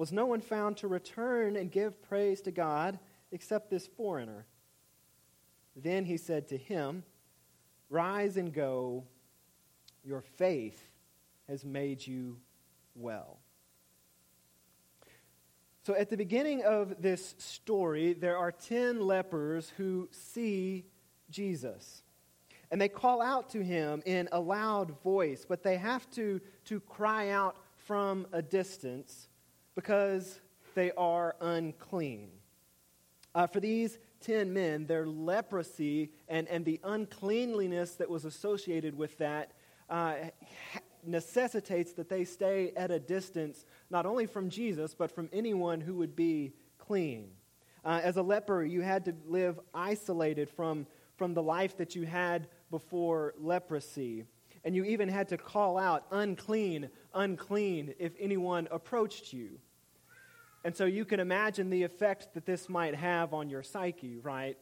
Was 0.00 0.12
no 0.12 0.24
one 0.24 0.40
found 0.40 0.78
to 0.78 0.88
return 0.88 1.56
and 1.56 1.70
give 1.70 2.00
praise 2.00 2.40
to 2.40 2.50
God 2.50 2.98
except 3.32 3.68
this 3.68 3.86
foreigner? 3.86 4.46
Then 5.76 6.06
he 6.06 6.16
said 6.16 6.48
to 6.48 6.56
him, 6.56 7.04
Rise 7.90 8.38
and 8.38 8.50
go. 8.50 9.04
Your 10.02 10.22
faith 10.22 10.82
has 11.48 11.66
made 11.66 12.06
you 12.06 12.38
well. 12.94 13.40
So, 15.82 15.94
at 15.94 16.08
the 16.08 16.16
beginning 16.16 16.62
of 16.62 17.02
this 17.02 17.34
story, 17.36 18.14
there 18.14 18.38
are 18.38 18.52
10 18.52 19.06
lepers 19.06 19.70
who 19.76 20.08
see 20.12 20.86
Jesus. 21.28 22.02
And 22.70 22.80
they 22.80 22.88
call 22.88 23.20
out 23.20 23.50
to 23.50 23.62
him 23.62 24.02
in 24.06 24.30
a 24.32 24.40
loud 24.40 24.98
voice, 25.02 25.44
but 25.46 25.62
they 25.62 25.76
have 25.76 26.10
to, 26.12 26.40
to 26.64 26.80
cry 26.80 27.28
out 27.28 27.58
from 27.76 28.26
a 28.32 28.40
distance 28.40 29.28
because 29.80 30.38
they 30.74 30.92
are 30.92 31.34
unclean. 31.40 32.28
Uh, 33.34 33.46
for 33.46 33.60
these 33.60 33.98
ten 34.20 34.52
men, 34.52 34.86
their 34.86 35.06
leprosy 35.06 36.10
and, 36.28 36.46
and 36.48 36.66
the 36.66 36.78
uncleanliness 36.84 37.94
that 37.94 38.10
was 38.10 38.26
associated 38.26 38.94
with 38.94 39.16
that 39.16 39.52
uh, 39.88 40.16
necessitates 41.02 41.94
that 41.94 42.10
they 42.10 42.24
stay 42.24 42.72
at 42.76 42.90
a 42.90 42.98
distance 42.98 43.64
not 43.88 44.04
only 44.04 44.26
from 44.26 44.50
Jesus, 44.50 44.94
but 44.94 45.10
from 45.10 45.30
anyone 45.32 45.80
who 45.80 45.94
would 45.94 46.14
be 46.14 46.52
clean. 46.76 47.30
Uh, 47.82 48.02
as 48.02 48.18
a 48.18 48.22
leper, 48.22 48.62
you 48.62 48.82
had 48.82 49.06
to 49.06 49.14
live 49.26 49.58
isolated 49.72 50.50
from, 50.50 50.86
from 51.16 51.32
the 51.32 51.42
life 51.42 51.78
that 51.78 51.96
you 51.96 52.04
had 52.04 52.48
before 52.70 53.32
leprosy. 53.38 54.26
And 54.62 54.76
you 54.76 54.84
even 54.84 55.08
had 55.08 55.28
to 55.30 55.38
call 55.38 55.78
out, 55.78 56.04
unclean, 56.10 56.90
unclean, 57.14 57.94
if 57.98 58.12
anyone 58.20 58.68
approached 58.70 59.32
you. 59.32 59.58
And 60.64 60.76
so 60.76 60.84
you 60.84 61.04
can 61.04 61.20
imagine 61.20 61.70
the 61.70 61.82
effect 61.84 62.34
that 62.34 62.44
this 62.44 62.68
might 62.68 62.94
have 62.94 63.32
on 63.32 63.48
your 63.48 63.62
psyche, 63.62 64.18
right? 64.18 64.58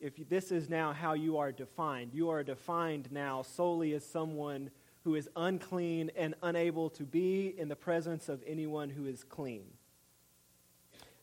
If 0.00 0.14
this 0.28 0.50
is 0.50 0.68
now 0.68 0.92
how 0.92 1.12
you 1.12 1.38
are 1.38 1.52
defined. 1.52 2.12
You 2.14 2.30
are 2.30 2.42
defined 2.42 3.08
now 3.12 3.42
solely 3.42 3.92
as 3.94 4.04
someone 4.04 4.70
who 5.04 5.14
is 5.14 5.28
unclean 5.36 6.10
and 6.16 6.34
unable 6.42 6.88
to 6.90 7.04
be 7.04 7.54
in 7.58 7.68
the 7.68 7.76
presence 7.76 8.28
of 8.28 8.42
anyone 8.46 8.88
who 8.88 9.06
is 9.06 9.24
clean. 9.24 9.64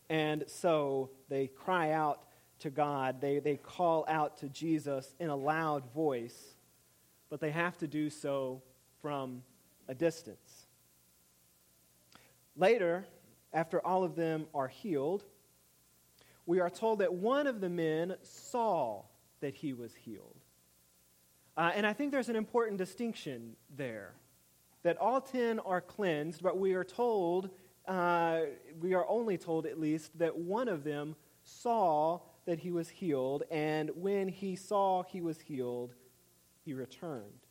And 0.09 0.43
so 0.48 1.12
they 1.29 1.48
cry 1.48 1.91
out 1.91 2.24
to 2.59 2.69
God, 2.69 3.21
they, 3.21 3.39
they 3.39 3.55
call 3.55 4.03
out 4.07 4.38
to 4.39 4.50
Jesus 4.50 5.15
in 5.19 5.29
a 5.29 5.36
loud 5.36 5.93
voice, 5.93 6.55
but 7.29 7.39
they 7.39 7.51
have 7.51 7.77
to 7.77 7.88
do 7.88 8.09
so 8.09 8.62
from 9.01 9.43
a 9.88 9.95
distance. 9.95 10.65
Later, 12.57 13.05
after 13.53 13.86
all 13.86 14.03
of 14.03 14.15
them 14.15 14.48
are 14.53 14.68
healed, 14.68 15.24
we 16.46 16.60
are 16.60 16.70
told 16.70 17.00
that 17.00 17.13
one 17.13 17.48
of 17.48 17.62
the 17.62 17.70
men 17.70 18.15
saw 18.24 19.03
that 19.39 19.56
he 19.56 19.74
was 19.74 19.94
healed. 19.94 20.36
Uh, 21.56 21.72
and 21.75 21.86
I 21.86 21.94
think 21.94 22.12
there's 22.12 22.29
an 22.29 22.36
important 22.36 22.77
distinction 22.77 23.56
there 23.75 24.13
that 24.84 24.98
all 24.98 25.20
ten 25.20 25.60
are 25.60 25.82
cleansed, 25.82 26.41
but 26.41 26.58
we 26.58 26.74
are 26.74 26.84
told, 26.84 27.50
uh, 27.88 28.41
we 28.79 28.94
are 28.94 29.06
only 29.08 29.38
told 29.38 29.65
at 29.65 29.79
least, 29.79 30.18
that 30.18 30.38
one 30.38 30.70
of 30.70 30.84
them 30.84 31.15
saw 31.44 32.20
that 32.46 32.60
he 32.60 32.72
was 32.72 32.89
healed, 32.89 33.44
and 33.51 33.91
when 33.96 34.27
he 34.27 34.56
saw 34.56 35.03
he 35.03 35.22
was 35.22 35.39
healed, 35.39 35.94
he 36.63 36.74
returned. 36.74 37.46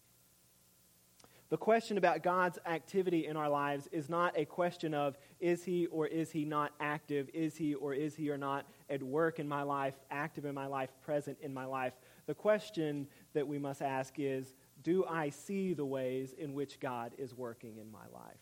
The 1.50 1.56
question 1.56 1.96
about 1.96 2.22
God's 2.22 2.58
activity 2.66 3.26
in 3.26 3.36
our 3.36 3.48
lives 3.48 3.88
is 3.90 4.10
not 4.10 4.36
a 4.36 4.44
question 4.44 4.92
of 4.92 5.16
is 5.40 5.64
he 5.64 5.86
or 5.86 6.06
is 6.06 6.30
he 6.30 6.44
not 6.44 6.72
active? 6.78 7.30
Is 7.32 7.56
he 7.56 7.74
or 7.74 7.94
is 7.94 8.14
he 8.14 8.30
or 8.30 8.36
not 8.36 8.66
at 8.90 9.02
work 9.02 9.38
in 9.38 9.48
my 9.48 9.62
life, 9.62 9.94
active 10.10 10.44
in 10.44 10.54
my 10.54 10.66
life, 10.66 10.90
present 11.02 11.38
in 11.40 11.54
my 11.54 11.64
life? 11.64 11.94
The 12.26 12.34
question 12.34 13.06
that 13.32 13.48
we 13.48 13.58
must 13.58 13.80
ask 13.80 14.14
is 14.18 14.52
do 14.82 15.04
I 15.06 15.30
see 15.30 15.72
the 15.72 15.86
ways 15.86 16.34
in 16.34 16.52
which 16.52 16.78
God 16.80 17.12
is 17.16 17.34
working 17.34 17.78
in 17.78 17.90
my 17.90 18.06
life? 18.12 18.36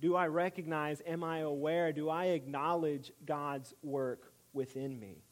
Do 0.00 0.14
I 0.14 0.28
recognize, 0.28 1.02
am 1.06 1.24
I 1.24 1.38
aware, 1.38 1.92
do 1.92 2.08
I 2.08 2.26
acknowledge 2.26 3.12
God's 3.24 3.74
work 3.82 4.32
within 4.52 4.98
me? 4.98 5.22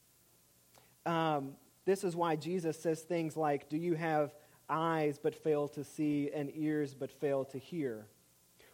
Um, 1.07 1.53
this 1.85 2.05
is 2.05 2.17
why 2.17 2.37
Jesus 2.37 2.79
says 2.79 3.03
things 3.03 3.37
like, 3.37 3.69
Do 3.69 3.77
you 3.77 3.95
have 3.95 4.35
eyes 4.69 5.19
but 5.19 5.35
fail 5.35 5.69
to 5.69 5.85
see, 5.85 6.31
and 6.33 6.51
ears 6.55 6.95
but 6.95 7.11
fail 7.11 7.45
to 7.47 7.59
hear. 7.59 8.07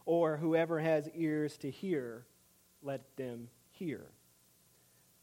Or 0.07 0.37
whoever 0.37 0.81
has 0.81 1.09
ears 1.15 1.57
to 1.59 1.71
hear, 1.71 2.27
let 2.83 3.17
them 3.17 3.49
hear. 3.71 4.07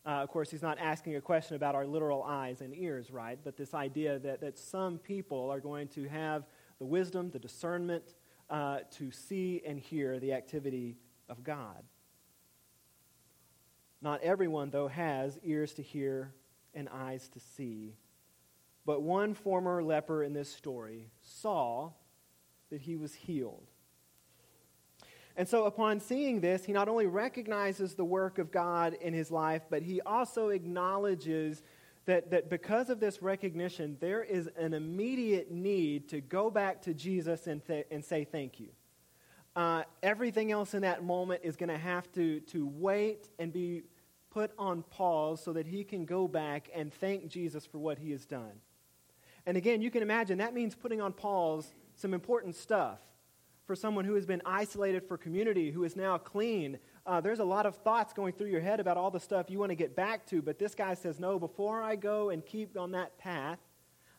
Uh, 0.04 0.24
of 0.24 0.30
course, 0.30 0.50
he's 0.50 0.63
not 0.63 0.80
asking 0.80 1.16
a 1.16 1.22
question 1.22 1.56
about 1.56 1.75
our 1.75 1.86
literal 1.86 2.24
eyes 2.24 2.62
and 2.62 2.75
ears, 2.75 3.12
right? 3.12 3.38
But 3.44 3.56
this 3.56 3.74
idea 3.75 4.18
that, 4.20 4.42
that 4.42 4.58
some 4.58 4.98
people 4.98 5.51
are 5.51 5.60
going 5.60 5.90
to 5.90 6.08
have 6.08 6.46
the 6.80 6.86
wisdom, 6.86 7.30
the 7.30 7.38
discernment 7.38 8.16
uh, 8.50 8.80
to 8.92 9.12
see 9.12 9.62
and 9.66 9.80
hear 9.80 10.20
the 10.20 10.34
activity 10.34 10.98
of 11.30 11.44
God. 11.44 11.84
Not 14.01 14.22
everyone, 14.24 14.72
though, 14.72 14.88
has 14.88 15.40
ears 15.44 15.74
to 15.74 15.84
hear 15.84 16.34
and 16.74 16.90
eyes 16.90 17.30
to 17.30 17.40
see 17.40 17.94
but 18.86 19.02
one 19.02 19.34
former 19.34 19.84
leper 19.84 20.24
in 20.24 20.34
this 20.34 20.52
story 20.52 21.12
saw 21.22 21.92
that 22.70 22.82
he 22.82 22.96
was 22.96 23.14
healed. 23.14 23.70
And 25.38 25.48
so, 25.48 25.66
upon 25.66 26.00
seeing 26.00 26.42
this, 26.42 26.66
he 26.66 26.74
not 26.74 26.90
only 26.90 27.08
recognizes 27.08 27.96
the 27.96 28.04
work 28.06 28.38
of 28.38 28.52
God 28.52 28.96
in 29.02 29.14
his 29.14 29.32
life, 29.32 29.64
but 29.70 29.82
he 29.82 30.02
also 30.02 30.50
acknowledges 30.50 31.64
that, 32.06 32.32
that 32.32 32.50
because 32.50 32.90
of 32.90 33.00
this 33.00 33.22
recognition, 33.22 33.98
there 34.00 34.24
is 34.24 34.50
an 34.58 34.74
immediate 34.74 35.52
need 35.52 36.10
to 36.10 36.20
go 36.20 36.50
back 36.50 36.82
to 36.84 36.94
Jesus 36.94 37.48
and, 37.48 37.66
th- 37.66 37.88
and 37.92 38.04
say 38.04 38.26
thank 38.26 38.60
you. 38.60 38.70
Uh, 39.56 39.84
everything 40.02 40.52
else 40.52 40.74
in 40.74 40.82
that 40.82 41.04
moment 41.04 41.42
is 41.44 41.56
going 41.56 41.70
to 41.70 41.78
have 41.78 42.12
to, 42.14 42.40
to 42.42 42.66
wait 42.68 43.30
and 43.38 43.54
be 43.54 43.84
put 44.32 44.52
on 44.58 44.82
pause 44.84 45.44
so 45.44 45.54
that 45.54 45.68
he 45.68 45.84
can 45.84 46.06
go 46.06 46.28
back 46.28 46.70
and 46.74 46.94
thank 46.94 47.28
Jesus 47.28 47.66
for 47.66 47.78
what 47.78 48.00
he 48.00 48.12
has 48.12 48.26
done. 48.26 48.54
And 49.46 49.58
again, 49.58 49.82
you 49.82 49.92
can 49.92 50.04
imagine 50.04 50.38
that 50.38 50.54
means 50.54 50.76
putting 50.76 51.02
on 51.02 51.14
Paul's 51.14 51.74
some 51.96 52.14
important 52.14 52.56
stuff 52.56 53.00
for 53.66 53.76
someone 53.76 54.06
who 54.06 54.16
has 54.16 54.26
been 54.26 54.42
isolated 54.46 55.04
for 55.08 55.18
community, 55.18 55.72
who 55.72 55.84
is 55.84 55.96
now 55.96 56.18
clean. 56.18 56.78
Uh, 57.06 57.22
there's 57.22 57.40
a 57.40 57.46
lot 57.46 57.66
of 57.66 57.76
thoughts 57.78 58.14
going 58.14 58.34
through 58.34 58.50
your 58.50 58.62
head 58.62 58.80
about 58.80 58.98
all 58.98 59.12
the 59.12 59.20
stuff 59.20 59.50
you 59.50 59.60
want 59.60 59.70
to 59.70 59.76
get 59.76 59.96
back 59.96 60.26
to, 60.28 60.42
but 60.42 60.60
this 60.60 60.76
guy 60.76 60.94
says, 60.94 61.20
No, 61.20 61.40
before 61.40 61.82
I 61.82 61.96
go 61.96 62.30
and 62.30 62.46
keep 62.46 62.78
on 62.78 62.92
that 62.92 63.18
path, 63.18 63.60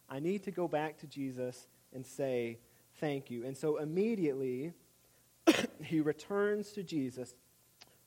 I 0.08 0.20
need 0.20 0.44
to 0.44 0.50
go 0.50 0.68
back 0.68 0.98
to 0.98 1.06
Jesus 1.06 1.66
and 1.92 2.06
say, 2.06 2.58
Thank 3.00 3.30
you. 3.30 3.44
And 3.44 3.56
so 3.56 3.78
immediately, 3.78 4.72
he 5.82 6.00
returns 6.00 6.72
to 6.72 6.82
Jesus, 6.82 7.34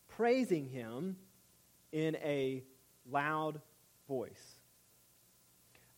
praising 0.08 0.68
him 0.68 1.18
in 1.92 2.16
a 2.18 2.64
loud 3.10 3.62
voice. 4.08 4.55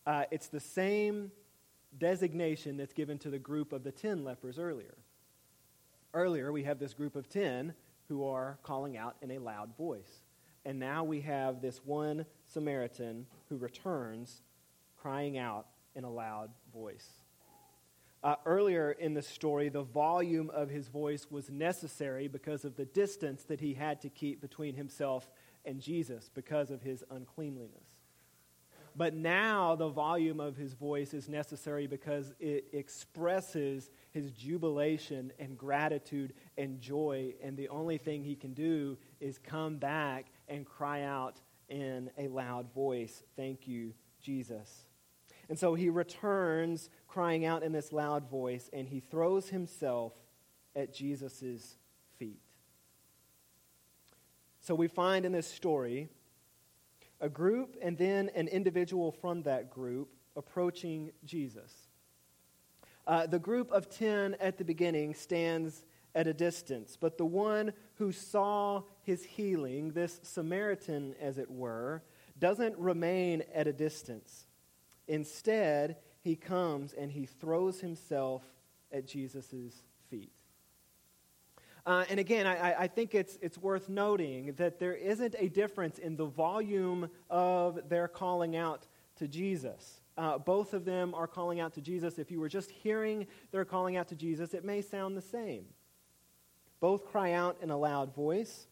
Uh, 0.07 0.23
it's 0.31 0.47
the 0.47 0.59
same 0.61 1.29
designation 1.97 2.77
that's 2.77 2.93
given 2.93 3.17
to 3.17 3.29
the 3.29 3.37
group 3.37 3.73
of 3.73 3.83
the 3.83 3.91
ten 3.91 4.23
lepers 4.23 4.57
earlier. 4.57 4.95
Earlier, 6.13 6.53
we 6.53 6.63
have 6.63 6.79
this 6.79 6.93
group 6.93 7.17
of 7.17 7.27
ten 7.27 7.73
who 8.07 8.25
are 8.25 8.57
calling 8.63 8.95
out 8.95 9.17
in 9.21 9.31
a 9.31 9.39
loud 9.39 9.75
voice. 9.75 10.23
And 10.63 10.79
now 10.79 11.03
we 11.03 11.19
have 11.21 11.61
this 11.61 11.81
one 11.83 12.25
Samaritan 12.45 13.25
who 13.49 13.57
returns 13.57 14.43
crying 14.95 15.37
out 15.37 15.67
in 15.93 16.05
a 16.05 16.09
loud 16.09 16.51
voice. 16.73 17.09
Uh, 18.23 18.35
earlier 18.45 18.93
in 18.93 19.13
the 19.13 19.21
story, 19.21 19.67
the 19.67 19.83
volume 19.83 20.49
of 20.51 20.69
his 20.69 20.87
voice 20.87 21.27
was 21.29 21.49
necessary 21.49 22.29
because 22.29 22.63
of 22.63 22.77
the 22.77 22.85
distance 22.85 23.43
that 23.43 23.59
he 23.59 23.73
had 23.73 23.99
to 24.01 24.09
keep 24.09 24.39
between 24.39 24.75
himself 24.75 25.29
and 25.65 25.81
Jesus 25.81 26.29
because 26.33 26.71
of 26.71 26.81
his 26.81 27.03
uncleanliness. 27.11 27.96
But 28.97 29.13
now 29.13 29.75
the 29.75 29.89
volume 29.89 30.39
of 30.39 30.57
his 30.57 30.73
voice 30.73 31.13
is 31.13 31.29
necessary 31.29 31.85
because 31.85 32.33
it 32.39 32.65
expresses 32.73 33.91
his 34.09 34.31
jubilation 34.31 35.31
and 35.37 35.55
gratitude 35.55 36.33
and 36.57 36.81
joy. 36.81 37.35
And 37.43 37.55
the 37.55 37.69
only 37.69 37.99
thing 37.99 38.23
he 38.23 38.35
can 38.35 38.55
do 38.55 38.97
is 39.19 39.37
come 39.37 39.77
back 39.77 40.31
and 40.47 40.65
cry 40.65 41.03
out 41.03 41.39
in 41.69 42.09
a 42.17 42.27
loud 42.27 42.73
voice, 42.73 43.21
Thank 43.35 43.67
you, 43.67 43.93
Jesus. 44.19 44.85
And 45.47 45.59
so 45.59 45.75
he 45.75 45.89
returns 45.89 46.89
crying 47.07 47.45
out 47.45 47.61
in 47.61 47.71
this 47.71 47.93
loud 47.93 48.27
voice 48.27 48.67
and 48.73 48.87
he 48.87 48.99
throws 48.99 49.49
himself 49.49 50.13
at 50.75 50.91
Jesus' 50.91 51.77
feet. 52.17 52.41
So 54.59 54.73
we 54.73 54.87
find 54.87 55.23
in 55.23 55.31
this 55.31 55.47
story 55.47 56.09
a 57.19 57.29
group 57.29 57.75
and 57.81 57.97
then 57.97 58.29
an 58.35 58.47
individual 58.47 59.11
from 59.11 59.43
that 59.43 59.69
group 59.69 60.09
approaching 60.35 61.11
Jesus. 61.23 61.71
Uh, 63.05 63.25
the 63.25 63.39
group 63.39 63.71
of 63.71 63.89
10 63.89 64.35
at 64.39 64.57
the 64.57 64.63
beginning 64.63 65.13
stands 65.13 65.83
at 66.13 66.27
a 66.27 66.33
distance, 66.33 66.97
but 66.99 67.17
the 67.17 67.25
one 67.25 67.71
who 67.95 68.11
saw 68.11 68.81
his 69.03 69.23
healing, 69.23 69.91
this 69.91 70.19
Samaritan 70.23 71.15
as 71.21 71.37
it 71.37 71.49
were, 71.49 72.03
doesn't 72.39 72.77
remain 72.77 73.43
at 73.53 73.67
a 73.67 73.73
distance. 73.73 74.47
Instead, 75.07 75.97
he 76.21 76.35
comes 76.35 76.93
and 76.93 77.11
he 77.11 77.25
throws 77.25 77.79
himself 77.79 78.43
at 78.91 79.07
Jesus' 79.07 79.83
feet. 80.09 80.36
Uh, 81.87 82.03
and 82.09 82.19
again, 82.19 82.45
I, 82.45 82.81
I, 82.81 82.87
think 82.87 83.15
it's, 83.15 83.39
it's 83.41 83.57
worth 83.57 83.87
noting 83.87 84.51
that 84.57 84.77
there 84.77 84.93
isn't 84.93 85.35
a 85.39 85.47
difference 85.47 85.99
in 85.99 86.17
the 86.17 86.25
volume 86.25 87.09
of 87.29 87.87
their 87.87 88.09
calling 88.09 88.57
out 88.57 88.85
to 89.15 89.25
Jesus. 89.25 90.01
Uh, 90.17 90.37
both 90.37 90.73
of 90.73 90.83
them 90.83 91.15
are 91.15 91.27
calling 91.27 91.61
out 91.61 91.73
to 91.75 91.81
Jesus. 91.81 92.19
If 92.19 92.29
you 92.29 92.41
were 92.41 92.49
just 92.49 92.71
hearing 92.71 93.25
their 93.51 93.63
calling 93.63 93.95
out 93.95 94.09
to 94.09 94.15
Jesus, 94.15 94.53
it 94.53 94.65
may 94.65 94.81
sound 94.81 95.15
the 95.15 95.21
same. 95.21 95.63
Both 96.81 97.05
cry 97.05 97.31
out 97.31 97.55
in 97.61 97.69
a 97.69 97.77
loud 97.77 98.13
voice. 98.13 98.67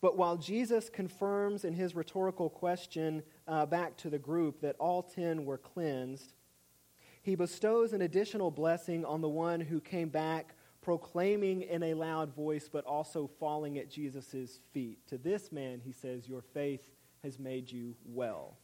But 0.00 0.16
while 0.16 0.36
Jesus 0.36 0.90
confirms 0.90 1.64
in 1.64 1.74
his 1.74 1.94
rhetorical 1.94 2.50
question 2.50 3.22
uh, 3.46 3.66
back 3.66 3.96
to 3.98 4.10
the 4.10 4.18
group 4.18 4.60
that 4.62 4.74
all 4.80 5.00
ten 5.00 5.44
were 5.44 5.58
cleansed, 5.58 6.34
he 7.22 7.36
bestows 7.36 7.92
an 7.92 8.02
additional 8.02 8.50
blessing 8.50 9.04
on 9.04 9.20
the 9.20 9.28
one 9.28 9.60
who 9.60 9.80
came 9.80 10.08
back 10.08 10.55
proclaiming 10.86 11.62
in 11.62 11.82
a 11.82 11.94
loud 11.94 12.32
voice, 12.32 12.70
but 12.72 12.84
also 12.84 13.28
falling 13.40 13.76
at 13.76 13.90
Jesus' 13.90 14.60
feet. 14.72 15.04
To 15.08 15.18
this 15.18 15.50
man, 15.50 15.80
he 15.84 15.90
says, 15.90 16.28
Your 16.28 16.42
faith 16.42 16.92
has 17.24 17.40
made 17.40 17.72
you 17.72 17.96
well. 18.04 18.56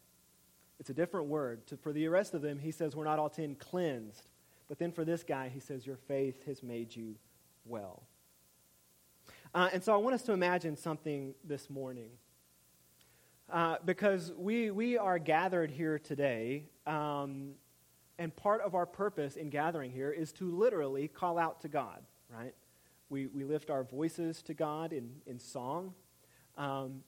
It's 0.79 0.88
a 0.88 0.95
different 0.95 1.26
word. 1.26 1.67
To, 1.67 1.76
for 1.76 1.93
the 1.93 2.07
rest 2.07 2.33
of 2.33 2.41
them, 2.41 2.61
he 2.61 2.71
says, 2.71 2.95
We're 2.95 3.02
not 3.02 3.19
all 3.19 3.29
ten 3.29 3.57
cleansed. 3.57 4.29
But 4.69 4.79
then 4.79 4.93
for 4.93 5.05
this 5.05 5.25
guy, 5.25 5.50
he 5.52 5.59
says, 5.59 5.85
Your 5.85 5.97
faith 5.97 6.47
has 6.47 6.62
made 6.62 6.95
you 6.95 7.17
well. 7.64 8.05
Uh, 9.52 9.71
and 9.73 9.83
so 9.83 9.93
I 9.93 9.97
want 9.97 10.14
us 10.14 10.23
to 10.23 10.33
imagine 10.33 10.76
something 10.76 11.35
this 11.43 11.69
morning. 11.69 12.11
Uh, 13.50 13.79
because 13.85 14.31
we, 14.37 14.71
we 14.71 14.97
are 14.97 15.19
gathered 15.19 15.73
here 15.73 15.99
today, 15.99 16.67
um, 16.87 17.55
and 18.17 18.35
part 18.37 18.61
of 18.61 18.76
our 18.76 18.87
purpose 18.87 19.35
in 19.35 19.50
gathering 19.50 19.91
here 19.91 20.12
is 20.12 20.33
to 20.35 20.57
literally 20.57 21.09
call 21.09 21.37
out 21.37 21.62
to 21.62 21.69
God, 21.69 22.00
right? 22.33 22.55
We, 23.09 23.27
we 23.27 23.45
lift 23.45 23.71
our 23.71 23.85
voices 23.85 24.43
to 24.43 24.55
God 24.55 24.93
in, 24.93 25.11
in 25.27 25.39
song. 25.39 25.95
Um, 26.57 27.03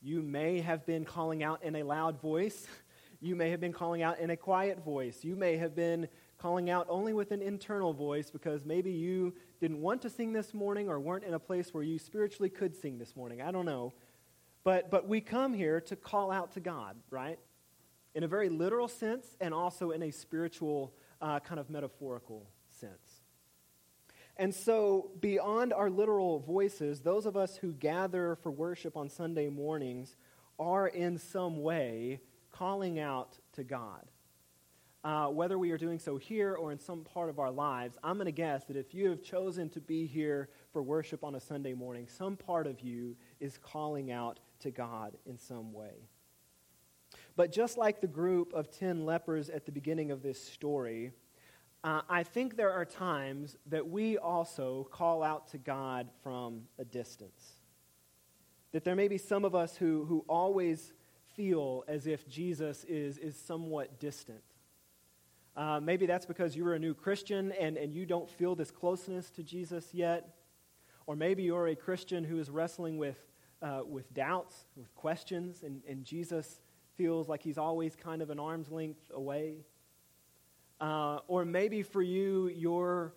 you 0.00 0.22
may 0.22 0.60
have 0.60 0.86
been 0.86 1.04
calling 1.04 1.42
out 1.42 1.62
in 1.62 1.76
a 1.76 1.82
loud 1.82 2.20
voice. 2.20 2.66
You 3.22 3.36
may 3.36 3.50
have 3.50 3.60
been 3.60 3.74
calling 3.74 4.02
out 4.02 4.18
in 4.18 4.30
a 4.30 4.36
quiet 4.36 4.82
voice. 4.82 5.24
You 5.24 5.36
may 5.36 5.58
have 5.58 5.74
been 5.74 6.08
calling 6.38 6.70
out 6.70 6.86
only 6.88 7.12
with 7.12 7.32
an 7.32 7.42
internal 7.42 7.92
voice 7.92 8.30
because 8.30 8.64
maybe 8.64 8.90
you 8.90 9.34
didn't 9.60 9.82
want 9.82 10.00
to 10.00 10.08
sing 10.08 10.32
this 10.32 10.54
morning 10.54 10.88
or 10.88 10.98
weren't 10.98 11.24
in 11.24 11.34
a 11.34 11.38
place 11.38 11.74
where 11.74 11.82
you 11.82 11.98
spiritually 11.98 12.48
could 12.48 12.74
sing 12.74 12.96
this 12.96 13.14
morning. 13.14 13.42
I 13.42 13.50
don't 13.50 13.66
know. 13.66 13.92
But, 14.64 14.90
but 14.90 15.06
we 15.06 15.20
come 15.20 15.52
here 15.52 15.82
to 15.82 15.96
call 15.96 16.30
out 16.30 16.52
to 16.52 16.60
God, 16.60 16.96
right? 17.10 17.38
In 18.14 18.24
a 18.24 18.28
very 18.28 18.48
literal 18.48 18.88
sense 18.88 19.36
and 19.38 19.52
also 19.52 19.90
in 19.90 20.02
a 20.02 20.10
spiritual, 20.10 20.94
uh, 21.20 21.40
kind 21.40 21.60
of 21.60 21.68
metaphorical. 21.68 22.46
And 24.40 24.54
so, 24.54 25.10
beyond 25.20 25.72
our 25.72 25.90
literal 25.90 26.40
voices, 26.40 27.00
those 27.00 27.26
of 27.26 27.36
us 27.36 27.56
who 27.56 27.72
gather 27.72 28.36
for 28.42 28.50
worship 28.50 28.96
on 28.96 29.08
Sunday 29.08 29.48
mornings 29.48 30.16
are 30.58 30.88
in 30.88 31.18
some 31.18 31.62
way 31.62 32.20
calling 32.50 32.98
out 32.98 33.38
to 33.52 33.64
God 33.64 34.08
uh, 35.02 35.28
whether 35.28 35.58
we 35.58 35.70
are 35.70 35.78
doing 35.78 35.98
so 35.98 36.16
here 36.16 36.54
or 36.54 36.72
in 36.72 36.78
some 36.78 37.04
part 37.04 37.30
of 37.30 37.38
our 37.38 37.50
lives, 37.50 37.96
I'm 38.04 38.16
going 38.16 38.26
to 38.26 38.32
guess 38.32 38.64
that 38.64 38.76
if 38.76 38.92
you 38.92 39.08
have 39.08 39.22
chosen 39.22 39.70
to 39.70 39.80
be 39.80 40.06
here 40.06 40.50
for 40.72 40.82
worship 40.82 41.24
on 41.24 41.34
a 41.34 41.40
Sunday 41.40 41.72
morning, 41.72 42.06
some 42.06 42.36
part 42.36 42.66
of 42.66 42.80
you 42.80 43.16
is 43.40 43.58
calling 43.58 44.10
out 44.10 44.40
to 44.60 44.70
God 44.70 45.16
in 45.24 45.38
some 45.38 45.72
way. 45.72 46.08
But 47.34 47.50
just 47.50 47.78
like 47.78 48.00
the 48.00 48.06
group 48.06 48.52
of 48.52 48.70
10 48.70 49.06
lepers 49.06 49.48
at 49.48 49.64
the 49.64 49.72
beginning 49.72 50.10
of 50.10 50.22
this 50.22 50.42
story, 50.42 51.12
uh, 51.82 52.02
I 52.08 52.22
think 52.22 52.56
there 52.56 52.72
are 52.72 52.84
times 52.84 53.56
that 53.66 53.88
we 53.88 54.18
also 54.18 54.88
call 54.90 55.22
out 55.22 55.48
to 55.48 55.58
God 55.58 56.08
from 56.22 56.62
a 56.78 56.84
distance. 56.84 57.54
That 58.72 58.84
there 58.84 58.94
may 58.94 59.08
be 59.08 59.18
some 59.18 59.44
of 59.44 59.54
us 59.54 59.76
who, 59.76 60.04
who 60.04 60.24
always 60.28 60.92
feel 61.34 61.84
as 61.88 62.06
if 62.06 62.28
Jesus 62.28 62.84
is, 62.84 63.18
is 63.18 63.36
somewhat 63.36 63.98
distant 63.98 64.42
uh, 65.56 65.80
maybe 65.80 66.06
that's 66.06 66.26
because 66.26 66.56
you 66.56 66.66
are 66.66 66.74
a 66.74 66.78
new 66.78 66.94
Christian 66.94 67.52
and, 67.52 67.76
and 67.76 67.92
you 67.92 68.06
don't 68.06 68.30
feel 68.30 68.54
this 68.54 68.70
closeness 68.70 69.30
to 69.30 69.42
Jesus 69.42 69.92
yet. 69.92 70.36
Or 71.06 71.16
maybe 71.16 71.42
you're 71.42 71.68
a 71.68 71.76
Christian 71.76 72.24
who 72.24 72.38
is 72.38 72.50
wrestling 72.50 72.98
with, 72.98 73.18
uh, 73.60 73.82
with 73.86 74.12
doubts, 74.14 74.66
with 74.76 74.94
questions, 74.94 75.62
and, 75.64 75.82
and 75.88 76.04
Jesus 76.04 76.60
feels 76.96 77.28
like 77.28 77.42
he's 77.42 77.58
always 77.58 77.96
kind 77.96 78.22
of 78.22 78.30
an 78.30 78.38
arm's 78.38 78.70
length 78.70 79.10
away. 79.12 79.64
Uh, 80.80 81.18
or 81.28 81.44
maybe 81.44 81.82
for 81.82 82.02
you, 82.02 82.48
your 82.48 83.14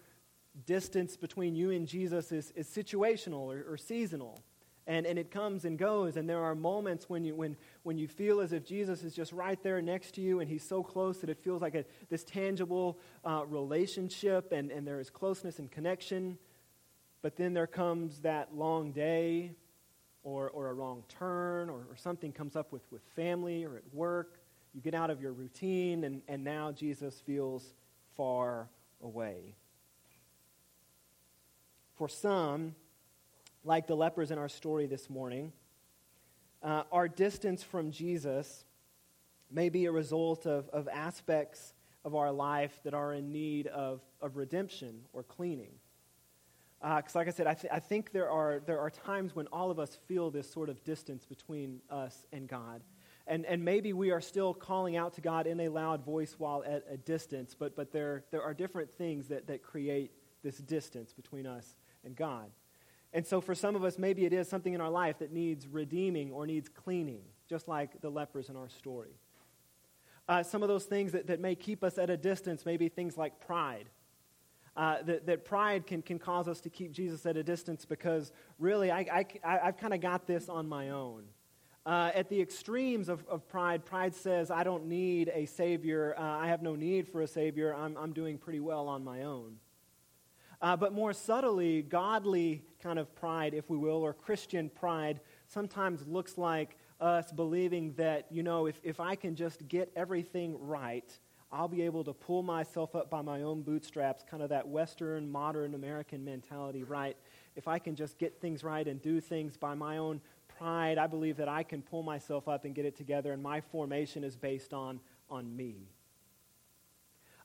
distance 0.66 1.18
between 1.18 1.56
you 1.56 1.72
and 1.72 1.88
Jesus 1.88 2.32
is, 2.32 2.52
is 2.56 2.68
situational 2.68 3.46
or, 3.46 3.66
or 3.74 3.78
seasonal. 3.78 4.44
And, 4.86 5.06
and 5.06 5.18
it 5.18 5.32
comes 5.32 5.64
and 5.64 5.78
goes. 5.78 6.18
And 6.18 6.30
there 6.30 6.44
are 6.44 6.56
moments 6.56 7.10
when 7.10 7.24
you, 7.24 7.36
when, 7.36 7.56
when 7.84 7.98
you 7.98 8.08
feel 8.08 8.42
as 8.42 8.52
if 8.52 8.66
jesus 8.66 9.04
is 9.04 9.16
just 9.16 9.32
right 9.32 9.62
there 9.64 9.82
next 9.82 10.14
to 10.16 10.22
you 10.22 10.42
and 10.42 10.50
he's 10.50 10.64
so 10.64 10.84
close 10.84 11.20
that 11.20 11.30
it 11.30 11.40
feels 11.40 11.62
like 11.62 11.74
a, 11.74 11.86
this 12.10 12.26
tangible 12.26 13.00
uh, 13.24 13.46
relationship 13.48 14.52
and, 14.52 14.72
and 14.72 14.86
there 14.86 15.00
is 15.00 15.10
closeness 15.10 15.60
and 15.60 15.72
connection. 15.72 16.38
But 17.22 17.38
then 17.38 17.54
there 17.54 17.68
comes 17.68 18.20
that 18.20 18.54
long 18.54 18.92
day 18.92 19.54
or, 20.24 20.50
or 20.50 20.68
a 20.68 20.74
wrong 20.74 21.04
turn 21.08 21.70
or, 21.70 21.86
or 21.90 21.96
something 21.96 22.34
comes 22.34 22.58
up 22.58 22.74
with, 22.74 22.84
with 22.92 23.02
family 23.16 23.64
or 23.64 23.78
at 23.78 23.94
work 23.94 24.40
you 24.74 24.82
get 24.82 24.94
out 24.94 25.10
of 25.10 25.22
your 25.22 25.34
routine 25.34 26.04
and, 26.04 26.22
and 26.28 26.44
now 26.44 26.72
jesus 26.72 27.22
feels 27.26 27.74
far 28.16 28.70
away 29.02 29.56
for 31.96 32.10
some 32.10 32.76
like 33.64 33.88
the 33.88 33.96
lepers 33.96 34.32
in 34.32 34.38
our 34.38 34.50
story 34.50 34.88
this 34.88 35.10
morning, 35.10 35.54
uh, 36.62 36.84
our 36.92 37.08
distance 37.08 37.64
from 37.64 37.92
Jesus 37.92 38.66
may 39.50 39.70
be 39.70 39.86
a 39.86 39.92
result 39.92 40.46
of, 40.46 40.68
of 40.70 40.88
aspects 40.88 41.74
of 42.04 42.16
our 42.16 42.32
life 42.32 42.78
that 42.84 42.94
are 42.94 43.14
in 43.14 43.32
need 43.32 43.68
of, 43.68 44.02
of 44.22 44.36
redemption 44.36 45.02
or 45.14 45.24
cleaning. 45.24 45.72
Because, 46.82 47.16
uh, 47.16 47.20
like 47.20 47.28
I 47.30 47.32
said, 47.32 47.48
I, 47.48 47.54
th- 47.54 47.72
I 47.72 47.80
think 47.80 48.12
there 48.12 48.30
are, 48.30 48.62
there 48.66 48.80
are 48.80 48.90
times 48.90 49.36
when 49.36 49.48
all 49.48 49.72
of 49.72 49.80
us 49.80 49.98
feel 50.08 50.30
this 50.30 50.52
sort 50.52 50.68
of 50.68 50.84
distance 50.84 51.26
between 51.26 51.80
us 51.90 52.26
and 52.34 52.48
God. 52.48 52.82
And, 53.26 53.46
and 53.46 53.64
maybe 53.64 53.94
we 53.94 54.12
are 54.12 54.20
still 54.20 54.54
calling 54.54 54.98
out 54.98 55.14
to 55.14 55.22
God 55.22 55.48
in 55.48 55.60
a 55.62 55.70
loud 55.70 56.04
voice 56.04 56.36
while 56.38 56.64
at 56.66 56.84
a 56.90 56.98
distance, 56.98 57.56
but, 57.58 57.76
but 57.76 57.92
there, 57.92 58.26
there 58.32 58.42
are 58.42 58.54
different 58.54 58.92
things 58.92 59.30
that, 59.30 59.48
that 59.48 59.64
create 59.64 60.12
this 60.44 60.58
distance 60.58 61.14
between 61.14 61.48
us 61.48 61.78
and 62.04 62.16
God. 62.16 62.52
And 63.14 63.26
so, 63.26 63.40
for 63.40 63.56
some 63.56 63.76
of 63.76 63.84
us, 63.84 63.98
maybe 63.98 64.26
it 64.26 64.34
is 64.34 64.50
something 64.50 64.74
in 64.74 64.82
our 64.82 64.90
life 64.90 65.20
that 65.20 65.32
needs 65.32 65.68
redeeming 65.68 66.32
or 66.32 66.48
needs 66.48 66.68
cleaning, 66.68 67.22
just 67.48 67.68
like 67.68 68.02
the 68.02 68.10
lepers 68.10 68.50
in 68.50 68.56
our 68.56 68.70
story. 68.70 69.16
Uh, 70.28 70.42
some 70.42 70.64
of 70.64 70.68
those 70.68 70.86
things 70.86 71.12
that, 71.12 71.28
that 71.28 71.40
may 71.40 71.54
keep 71.54 71.84
us 71.84 71.98
at 71.98 72.10
a 72.10 72.18
distance, 72.18 72.66
maybe 72.66 72.90
things 72.90 73.18
like 73.18 73.40
pride. 73.46 73.88
Uh, 74.76 75.04
that, 75.04 75.28
that 75.28 75.46
pride 75.46 75.86
can, 75.86 76.02
can 76.02 76.18
cause 76.18 76.48
us 76.48 76.60
to 76.62 76.70
keep 76.70 76.92
Jesus 76.92 77.28
at 77.28 77.38
a 77.38 77.44
distance 77.44 77.86
because 77.86 78.32
really, 78.58 78.90
I, 78.90 79.26
I, 79.44 79.60
I've 79.66 79.78
kind 79.78 79.94
of 79.94 80.02
got 80.02 80.26
this 80.26 80.50
on 80.50 80.68
my 80.68 80.90
own. 80.90 81.26
Uh, 81.86 82.12
at 82.16 82.30
the 82.30 82.42
extremes 82.42 83.10
of, 83.10 83.26
of 83.28 83.48
pride, 83.50 83.84
pride 83.84 84.16
says, 84.16 84.50
I 84.50 84.64
don't 84.64 84.86
need 84.86 85.30
a 85.34 85.46
Savior. 85.46 86.16
Uh, 86.18 86.22
I 86.22 86.48
have 86.48 86.62
no 86.62 86.76
need 86.76 87.10
for 87.10 87.22
a 87.22 87.28
Savior. 87.28 87.76
I'm, 87.76 87.98
I'm 87.98 88.14
doing 88.14 88.38
pretty 88.38 88.62
well 88.62 88.88
on 88.88 89.04
my 89.04 89.24
own. 89.24 89.58
Uh, 90.62 90.78
but 90.78 90.94
more 90.94 91.12
subtly, 91.12 91.82
godly 91.82 92.64
kind 92.82 92.98
of 92.98 93.14
pride, 93.16 93.54
if 93.54 93.70
we 93.70 93.76
will, 93.76 94.02
or 94.02 94.14
Christian 94.14 94.70
pride, 94.70 95.20
sometimes 95.48 96.08
looks 96.08 96.38
like 96.38 96.78
us 97.02 97.34
believing 97.34 97.94
that, 97.96 98.28
you 98.32 98.44
know, 98.44 98.66
if, 98.66 98.80
if 98.82 99.02
I 99.02 99.16
can 99.16 99.36
just 99.36 99.68
get 99.68 99.92
everything 99.94 100.56
right, 100.62 101.20
I'll 101.52 101.68
be 101.68 101.82
able 101.82 102.06
to 102.06 102.14
pull 102.14 102.44
myself 102.44 102.96
up 102.96 103.10
by 103.10 103.22
my 103.22 103.42
own 103.42 103.62
bootstraps, 103.62 104.24
kind 104.24 104.42
of 104.42 104.50
that 104.50 104.68
Western, 104.68 105.30
modern 105.30 105.76
American 105.76 106.24
mentality, 106.24 106.84
right? 106.84 107.18
If 107.56 107.68
I 107.68 107.78
can 107.78 107.96
just 107.96 108.18
get 108.18 108.40
things 108.42 108.64
right 108.64 108.88
and 108.88 109.02
do 109.02 109.20
things 109.20 109.58
by 109.58 109.76
my 109.76 109.98
own 109.98 110.22
pride, 110.58 110.98
I 110.98 111.08
believe 111.08 111.38
that 111.38 111.50
I 111.50 111.64
can 111.64 111.82
pull 111.82 112.04
myself 112.04 112.48
up 112.48 112.66
and 112.66 112.74
get 112.74 112.86
it 112.86 112.96
together, 112.96 113.32
and 113.32 113.42
my 113.42 113.62
formation 113.62 114.24
is 114.24 114.36
based 114.36 114.74
on, 114.74 115.00
on 115.30 115.56
me. 115.56 115.90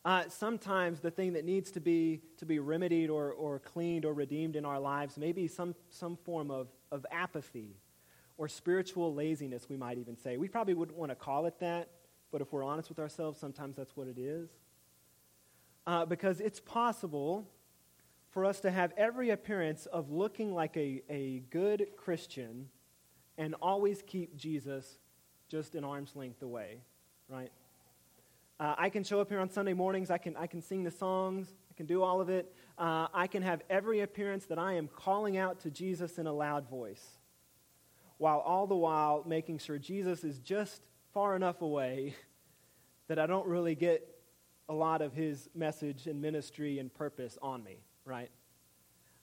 Uh, 0.04 0.24
sometimes 0.28 1.00
the 1.00 1.10
thing 1.10 1.32
that 1.34 1.44
needs 1.44 1.70
to 1.72 1.80
be, 1.80 2.20
to 2.38 2.46
be 2.46 2.58
remedied 2.58 3.10
or, 3.10 3.32
or 3.32 3.58
cleaned 3.58 4.04
or 4.04 4.14
redeemed 4.14 4.56
in 4.56 4.64
our 4.64 4.78
lives 4.78 5.18
may 5.18 5.32
be 5.32 5.48
some, 5.48 5.74
some 5.90 6.16
form 6.16 6.50
of, 6.50 6.68
of 6.92 7.04
apathy 7.10 7.76
or 8.38 8.48
spiritual 8.48 9.12
laziness, 9.12 9.68
we 9.68 9.76
might 9.76 9.98
even 9.98 10.16
say. 10.16 10.36
We 10.36 10.48
probably 10.48 10.74
wouldn't 10.74 10.96
want 10.96 11.10
to 11.10 11.16
call 11.16 11.46
it 11.46 11.58
that, 11.58 11.88
but 12.30 12.40
if 12.40 12.52
we're 12.52 12.64
honest 12.64 12.88
with 12.88 13.00
ourselves, 13.00 13.38
sometimes 13.38 13.76
that's 13.76 13.96
what 13.96 14.06
it 14.06 14.18
is. 14.18 14.48
Uh, 15.86 16.04
because 16.06 16.40
it's 16.40 16.60
possible 16.60 17.48
for 18.30 18.44
us 18.44 18.60
to 18.60 18.70
have 18.70 18.92
every 18.96 19.30
appearance 19.30 19.86
of 19.86 20.10
looking 20.10 20.54
like 20.54 20.76
a, 20.76 21.02
a 21.10 21.40
good 21.50 21.88
Christian 21.96 22.68
and 23.38 23.54
always 23.62 24.02
keep 24.06 24.36
Jesus 24.36 24.98
just 25.48 25.74
an 25.74 25.84
arm's 25.84 26.14
length 26.14 26.42
away, 26.42 26.82
right? 27.28 27.50
Uh, 28.60 28.74
I 28.76 28.90
can 28.90 29.04
show 29.04 29.20
up 29.20 29.28
here 29.28 29.38
on 29.38 29.48
Sunday 29.48 29.72
mornings. 29.72 30.10
I 30.10 30.18
can, 30.18 30.36
I 30.36 30.48
can 30.48 30.60
sing 30.60 30.82
the 30.82 30.90
songs. 30.90 31.54
I 31.70 31.74
can 31.74 31.86
do 31.86 32.02
all 32.02 32.20
of 32.20 32.28
it. 32.28 32.52
Uh, 32.76 33.06
I 33.14 33.28
can 33.28 33.42
have 33.42 33.62
every 33.70 34.00
appearance 34.00 34.46
that 34.46 34.58
I 34.58 34.74
am 34.74 34.88
calling 34.88 35.36
out 35.36 35.60
to 35.60 35.70
Jesus 35.70 36.18
in 36.18 36.26
a 36.26 36.32
loud 36.32 36.68
voice, 36.68 37.04
while 38.18 38.40
all 38.40 38.66
the 38.66 38.76
while 38.76 39.22
making 39.24 39.58
sure 39.58 39.78
Jesus 39.78 40.24
is 40.24 40.40
just 40.40 40.82
far 41.14 41.36
enough 41.36 41.62
away 41.62 42.16
that 43.08 43.18
I 43.20 43.26
don't 43.26 43.46
really 43.46 43.76
get 43.76 44.06
a 44.68 44.74
lot 44.74 45.00
of 45.00 45.14
his 45.14 45.48
message 45.54 46.06
and 46.08 46.20
ministry 46.20 46.78
and 46.78 46.92
purpose 46.92 47.38
on 47.40 47.62
me, 47.62 47.78
right? 48.04 48.30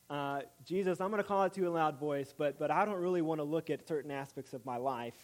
Uh, 0.10 0.41
Jesus, 0.63 1.02
I'm 1.02 1.10
going 1.10 1.22
to 1.22 1.28
call 1.28 1.44
it 1.44 1.54
to 1.54 1.62
you 1.62 1.68
in 1.68 1.72
a 1.72 1.76
loud 1.76 2.00
voice, 2.00 2.34
but, 2.38 2.60
but 2.60 2.70
I 2.70 2.86
don't 2.86 3.00
really 3.00 3.22
want 3.22 3.39
to 3.39 3.44
look 3.44 3.70
at 3.70 3.88
certain 3.88 4.12
aspects 4.12 4.54
of 4.54 4.65
my 4.65 4.78
life. 4.78 5.15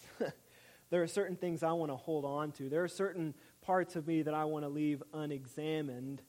there 0.90 1.02
are 1.02 1.06
certain 1.06 1.36
things 1.36 1.62
I 1.62 1.72
want 1.72 1.92
to 1.92 1.96
hold 1.96 2.24
on 2.24 2.50
to. 2.52 2.68
There 2.68 2.82
are 2.82 2.88
certain 2.88 3.34
parts 3.62 3.94
of 3.94 4.06
me 4.08 4.22
that 4.22 4.34
I 4.34 4.44
want 4.44 4.64
to 4.64 4.68
leave 4.68 5.02
unexamined. 5.14 6.22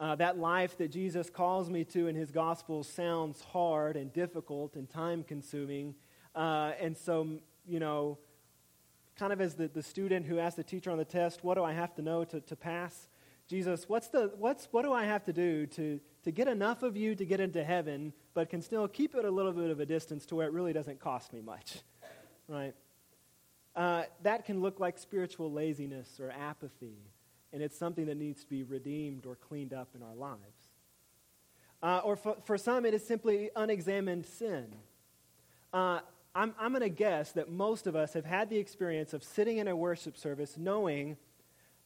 Uh, 0.00 0.16
that 0.16 0.36
life 0.36 0.76
that 0.78 0.90
Jesus 0.90 1.30
calls 1.30 1.70
me 1.70 1.84
to 1.84 2.08
in 2.08 2.16
his 2.16 2.32
gospel 2.32 2.82
sounds 2.82 3.40
hard 3.40 3.96
and 3.96 4.12
difficult 4.12 4.74
and 4.74 4.90
time 4.90 5.22
consuming. 5.22 5.94
Uh, 6.34 6.72
and 6.80 6.96
so, 6.96 7.38
you 7.68 7.78
know, 7.78 8.18
kind 9.16 9.32
of 9.32 9.40
as 9.40 9.54
the, 9.54 9.68
the 9.68 9.82
student 9.82 10.26
who 10.26 10.40
asked 10.40 10.56
the 10.56 10.64
teacher 10.64 10.90
on 10.90 10.98
the 10.98 11.04
test, 11.04 11.44
what 11.44 11.54
do 11.54 11.62
I 11.62 11.72
have 11.72 11.94
to 11.94 12.02
know 12.02 12.24
to, 12.24 12.40
to 12.40 12.56
pass? 12.56 13.08
Jesus, 13.46 13.88
what's 13.88 14.08
the, 14.08 14.32
what's, 14.36 14.66
what 14.72 14.82
do 14.82 14.92
I 14.92 15.04
have 15.04 15.24
to 15.26 15.32
do 15.32 15.66
to, 15.66 16.00
to 16.24 16.30
get 16.30 16.48
enough 16.48 16.82
of 16.82 16.96
you 16.96 17.14
to 17.14 17.24
get 17.24 17.40
into 17.40 17.64
heaven, 17.64 18.12
but 18.34 18.50
can 18.50 18.62
still 18.62 18.86
keep 18.88 19.14
it 19.14 19.24
a 19.24 19.30
little 19.30 19.52
bit 19.52 19.70
of 19.70 19.80
a 19.80 19.86
distance 19.86 20.26
to 20.26 20.36
where 20.36 20.46
it 20.46 20.52
really 20.52 20.72
doesn't 20.72 21.00
cost 21.00 21.32
me 21.32 21.40
much? 21.40 21.78
Right? 22.48 22.74
Uh, 23.74 24.02
that 24.24 24.44
can 24.44 24.60
look 24.60 24.80
like 24.80 24.98
spiritual 24.98 25.50
laziness 25.50 26.18
or 26.20 26.30
apathy, 26.32 26.98
and 27.52 27.62
it's 27.62 27.78
something 27.78 28.06
that 28.06 28.16
needs 28.16 28.42
to 28.42 28.50
be 28.50 28.64
redeemed 28.64 29.24
or 29.24 29.36
cleaned 29.36 29.72
up 29.72 29.88
in 29.94 30.02
our 30.02 30.14
lives. 30.14 30.72
Uh, 31.82 32.00
or 32.04 32.16
for, 32.16 32.36
for, 32.44 32.58
some, 32.58 32.84
it 32.84 32.94
is 32.94 33.06
simply 33.06 33.50
unexamined 33.56 34.26
sin. 34.26 34.66
Uh, 35.72 36.00
I'm, 36.34 36.54
I'm 36.58 36.72
going 36.72 36.82
to 36.82 36.88
guess 36.88 37.32
that 37.32 37.50
most 37.50 37.86
of 37.86 37.96
us 37.96 38.12
have 38.12 38.24
had 38.24 38.50
the 38.50 38.58
experience 38.58 39.12
of 39.12 39.24
sitting 39.24 39.58
in 39.58 39.68
a 39.68 39.76
worship 39.76 40.16
service 40.16 40.56
knowing 40.56 41.16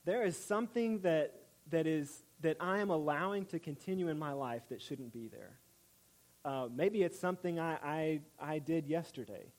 there 0.04 0.24
is 0.24 0.36
something 0.36 1.00
that, 1.00 1.34
that, 1.70 1.86
is, 1.86 2.22
that 2.40 2.56
I 2.60 2.78
am 2.78 2.90
allowing 2.90 3.46
to 3.46 3.58
continue 3.58 4.08
in 4.08 4.18
my 4.18 4.32
life 4.32 4.62
that 4.68 4.80
shouldn't 4.82 5.12
be 5.12 5.28
there. 5.28 5.58
Uh, 6.44 6.68
maybe 6.74 7.02
it's 7.02 7.18
something 7.18 7.58
I, 7.58 7.74
I, 7.82 8.20
I 8.38 8.58
did 8.58 8.86
yesterday. 8.86 9.52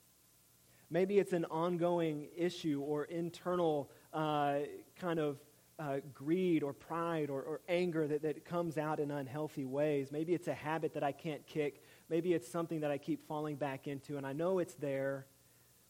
Maybe 0.89 1.19
it's 1.19 1.33
an 1.33 1.45
ongoing 1.45 2.27
issue 2.37 2.81
or 2.81 3.05
internal 3.05 3.91
uh, 4.13 4.59
kind 4.97 5.19
of 5.19 5.37
uh, 5.79 5.97
greed 6.13 6.63
or 6.63 6.73
pride 6.73 7.29
or, 7.29 7.41
or 7.41 7.61
anger 7.67 8.07
that, 8.07 8.21
that 8.21 8.45
comes 8.45 8.77
out 8.77 8.99
in 8.99 9.11
unhealthy 9.11 9.65
ways. 9.65 10.11
Maybe 10.11 10.33
it's 10.33 10.47
a 10.47 10.53
habit 10.53 10.93
that 10.93 11.03
I 11.03 11.11
can't 11.11 11.45
kick. 11.45 11.83
Maybe 12.09 12.33
it's 12.33 12.49
something 12.49 12.79
that 12.79 12.89
I 12.89 12.97
keep 12.97 13.27
falling 13.27 13.57
back 13.57 13.87
into, 13.87 14.17
and 14.17 14.25
I 14.25 14.33
know 14.33 14.59
it's 14.59 14.75
there, 14.75 15.25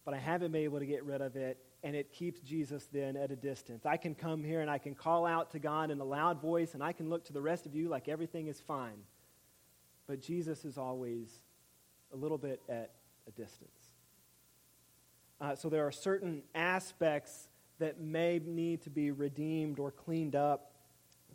but 0.03 0.13
I 0.13 0.17
haven't 0.17 0.51
been 0.51 0.63
able 0.63 0.79
to 0.79 0.85
get 0.85 1.03
rid 1.03 1.21
of 1.21 1.35
it, 1.35 1.63
and 1.83 1.95
it 1.95 2.11
keeps 2.11 2.41
Jesus 2.41 2.87
then 2.91 3.15
at 3.15 3.31
a 3.31 3.35
distance. 3.35 3.85
I 3.85 3.97
can 3.97 4.15
come 4.15 4.43
here 4.43 4.61
and 4.61 4.69
I 4.69 4.77
can 4.77 4.95
call 4.95 5.25
out 5.25 5.51
to 5.51 5.59
God 5.59 5.91
in 5.91 5.99
a 5.99 6.03
loud 6.03 6.41
voice, 6.41 6.73
and 6.73 6.83
I 6.83 6.91
can 6.91 7.09
look 7.09 7.25
to 7.25 7.33
the 7.33 7.41
rest 7.41 7.65
of 7.65 7.75
you 7.75 7.87
like 7.87 8.07
everything 8.07 8.47
is 8.47 8.59
fine. 8.59 8.97
But 10.07 10.21
Jesus 10.21 10.65
is 10.65 10.77
always 10.77 11.29
a 12.13 12.15
little 12.15 12.37
bit 12.37 12.61
at 12.69 12.91
a 13.27 13.31
distance. 13.31 13.93
Uh, 15.39 15.55
so 15.55 15.69
there 15.69 15.85
are 15.85 15.91
certain 15.91 16.41
aspects 16.55 17.49
that 17.79 17.99
may 17.99 18.39
need 18.43 18.81
to 18.81 18.89
be 18.89 19.11
redeemed 19.11 19.77
or 19.77 19.91
cleaned 19.91 20.35
up 20.35 20.71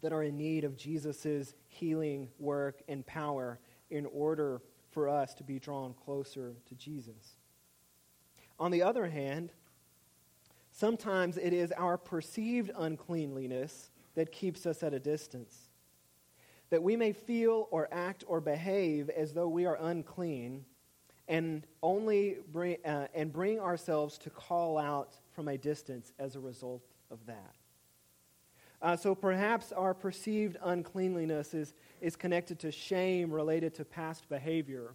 that 0.01 0.13
are 0.13 0.25
in 0.25 0.37
need 0.37 0.65
of 0.65 0.77
Jesus' 0.77 1.55
healing 1.69 2.29
work 2.39 2.83
and 2.89 3.07
power 3.07 3.61
in 3.91 4.07
order 4.07 4.61
for 4.91 5.09
us 5.09 5.35
to 5.35 5.45
be 5.45 5.59
drawn 5.59 5.95
closer 5.95 6.55
to 6.69 6.75
Jesus. 6.75 7.37
On 8.59 8.71
the 8.71 8.83
other 8.83 9.07
hand, 9.07 9.53
sometimes 10.73 11.37
it 11.37 11.53
is 11.53 11.71
our 11.73 11.97
perceived 11.97 12.71
uncleanliness 12.77 13.91
that 14.15 14.33
keeps 14.33 14.67
us 14.67 14.83
at 14.83 14.93
a 14.93 14.99
distance. 14.99 15.69
That 16.71 16.83
we 16.83 16.97
may 16.97 17.13
feel 17.13 17.69
or 17.71 17.89
act 17.93 18.25
or 18.27 18.41
behave 18.41 19.11
as 19.11 19.33
though 19.33 19.49
we 19.49 19.67
are 19.67 19.77
unclean 19.81 20.65
and 21.29 21.67
only 21.83 22.39
bring, 22.51 22.79
uh, 22.85 23.07
and 23.15 23.33
bring 23.33 23.61
ourselves 23.61 24.19
to 24.19 24.31
call 24.31 24.77
out 24.79 25.17
from 25.31 25.49
a 25.49 25.57
distance 25.57 26.13
as 26.19 26.35
a 26.35 26.41
result 26.41 26.83
of 27.11 27.25
that. 27.27 27.55
Uh, 28.81 28.97
so 28.97 29.15
perhaps 29.15 29.71
our 29.71 29.95
perceived 29.95 30.57
uncleanliness 30.65 31.55
is, 31.55 31.75
is 32.01 32.17
connected 32.17 32.59
to 32.59 32.73
shame 32.73 33.31
related 33.31 33.73
to 33.75 33.85
past 33.85 34.29
behavior, 34.29 34.95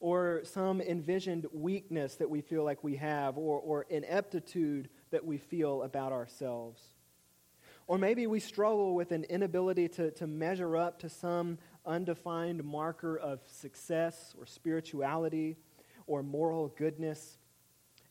or 0.00 0.40
some 0.44 0.80
envisioned 0.80 1.46
weakness 1.52 2.14
that 2.14 2.30
we 2.30 2.40
feel 2.40 2.64
like 2.64 2.82
we 2.82 2.96
have, 2.96 3.36
or, 3.36 3.60
or 3.60 3.84
ineptitude 3.90 4.88
that 5.10 5.24
we 5.24 5.38
feel 5.38 5.82
about 5.82 6.12
ourselves. 6.12 6.80
Or 7.86 7.96
maybe 7.96 8.26
we 8.26 8.38
struggle 8.38 8.94
with 8.94 9.12
an 9.12 9.24
inability 9.24 9.88
to, 9.88 10.10
to 10.12 10.26
measure 10.26 10.76
up 10.76 10.98
to 11.00 11.08
some 11.08 11.58
undefined 11.86 12.62
marker 12.62 13.16
of 13.16 13.40
success 13.46 14.34
or 14.38 14.44
spirituality 14.44 15.56
or 16.06 16.22
moral 16.22 16.68
goodness. 16.68 17.38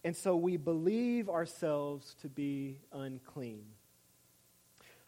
And 0.03 0.15
so 0.15 0.35
we 0.35 0.57
believe 0.57 1.29
ourselves 1.29 2.15
to 2.21 2.27
be 2.27 2.79
unclean. 2.91 3.65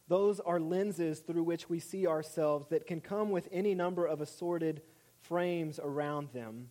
Those 0.08 0.39
are 0.39 0.60
lenses 0.60 1.19
through 1.19 1.43
which 1.43 1.69
we 1.69 1.80
see 1.80 2.08
ourselves 2.08 2.67
that 2.69 2.88
can 2.88 2.99
come 2.99 3.30
with 3.30 3.47
any 3.52 3.75
number 3.75 4.06
of 4.06 4.21
assorted 4.21 4.82
frames 5.21 5.80
around 5.82 6.30
them, 6.34 6.69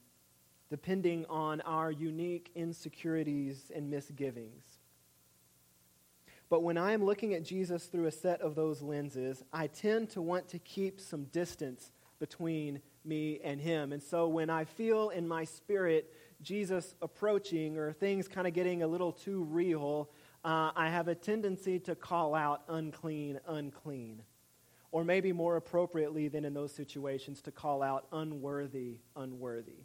depending 0.71 1.25
on 1.27 1.61
our 1.63 1.91
unique 1.91 2.51
insecurities 2.55 3.71
and 3.75 3.91
misgivings. 3.91 4.78
But 6.51 6.63
when 6.63 6.79
I 6.79 6.93
am 6.93 7.05
looking 7.05 7.35
at 7.35 7.43
Jesus 7.43 7.87
through 7.87 8.07
a 8.07 8.11
set 8.11 8.41
of 8.41 8.55
those 8.55 8.81
lenses, 8.81 9.43
I 9.53 9.67
tend 9.67 10.11
to 10.11 10.23
want 10.23 10.49
to 10.49 10.59
keep 10.59 11.01
some 11.01 11.25
distance 11.25 11.91
between 12.19 12.81
me 13.05 13.41
and 13.45 13.61
him. 13.61 13.93
And 13.93 14.03
so 14.03 14.29
when 14.29 14.51
I 14.51 14.65
feel 14.65 15.11
in 15.11 15.29
my 15.29 15.45
spirit 15.45 16.13
Jesus 16.41 16.95
approaching 17.03 17.77
or 17.77 17.93
things 17.93 18.29
kind 18.29 18.47
of 18.47 18.55
getting 18.55 18.83
a 18.83 18.87
little 18.87 19.13
too 19.13 19.45
real, 19.45 20.09
uh, 20.45 20.71
I 20.75 20.89
have 20.89 21.09
a 21.09 21.15
tendency 21.15 21.79
to 21.81 21.95
call 21.95 22.35
out 22.35 22.63
unclean, 22.69 23.41
unclean. 23.47 24.23
Or 24.91 25.05
maybe 25.05 25.33
more 25.33 25.57
appropriately 25.57 26.29
than 26.29 26.45
in 26.45 26.55
those 26.55 26.73
situations, 26.73 27.43
to 27.43 27.51
call 27.51 27.83
out 27.83 28.07
unworthy, 28.11 29.01
unworthy. 29.17 29.85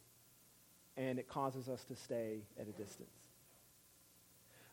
And 0.96 1.20
it 1.20 1.28
causes 1.28 1.68
us 1.68 1.84
to 1.86 1.96
stay 1.96 2.44
at 2.58 2.68
a 2.68 2.72
distance. 2.72 3.23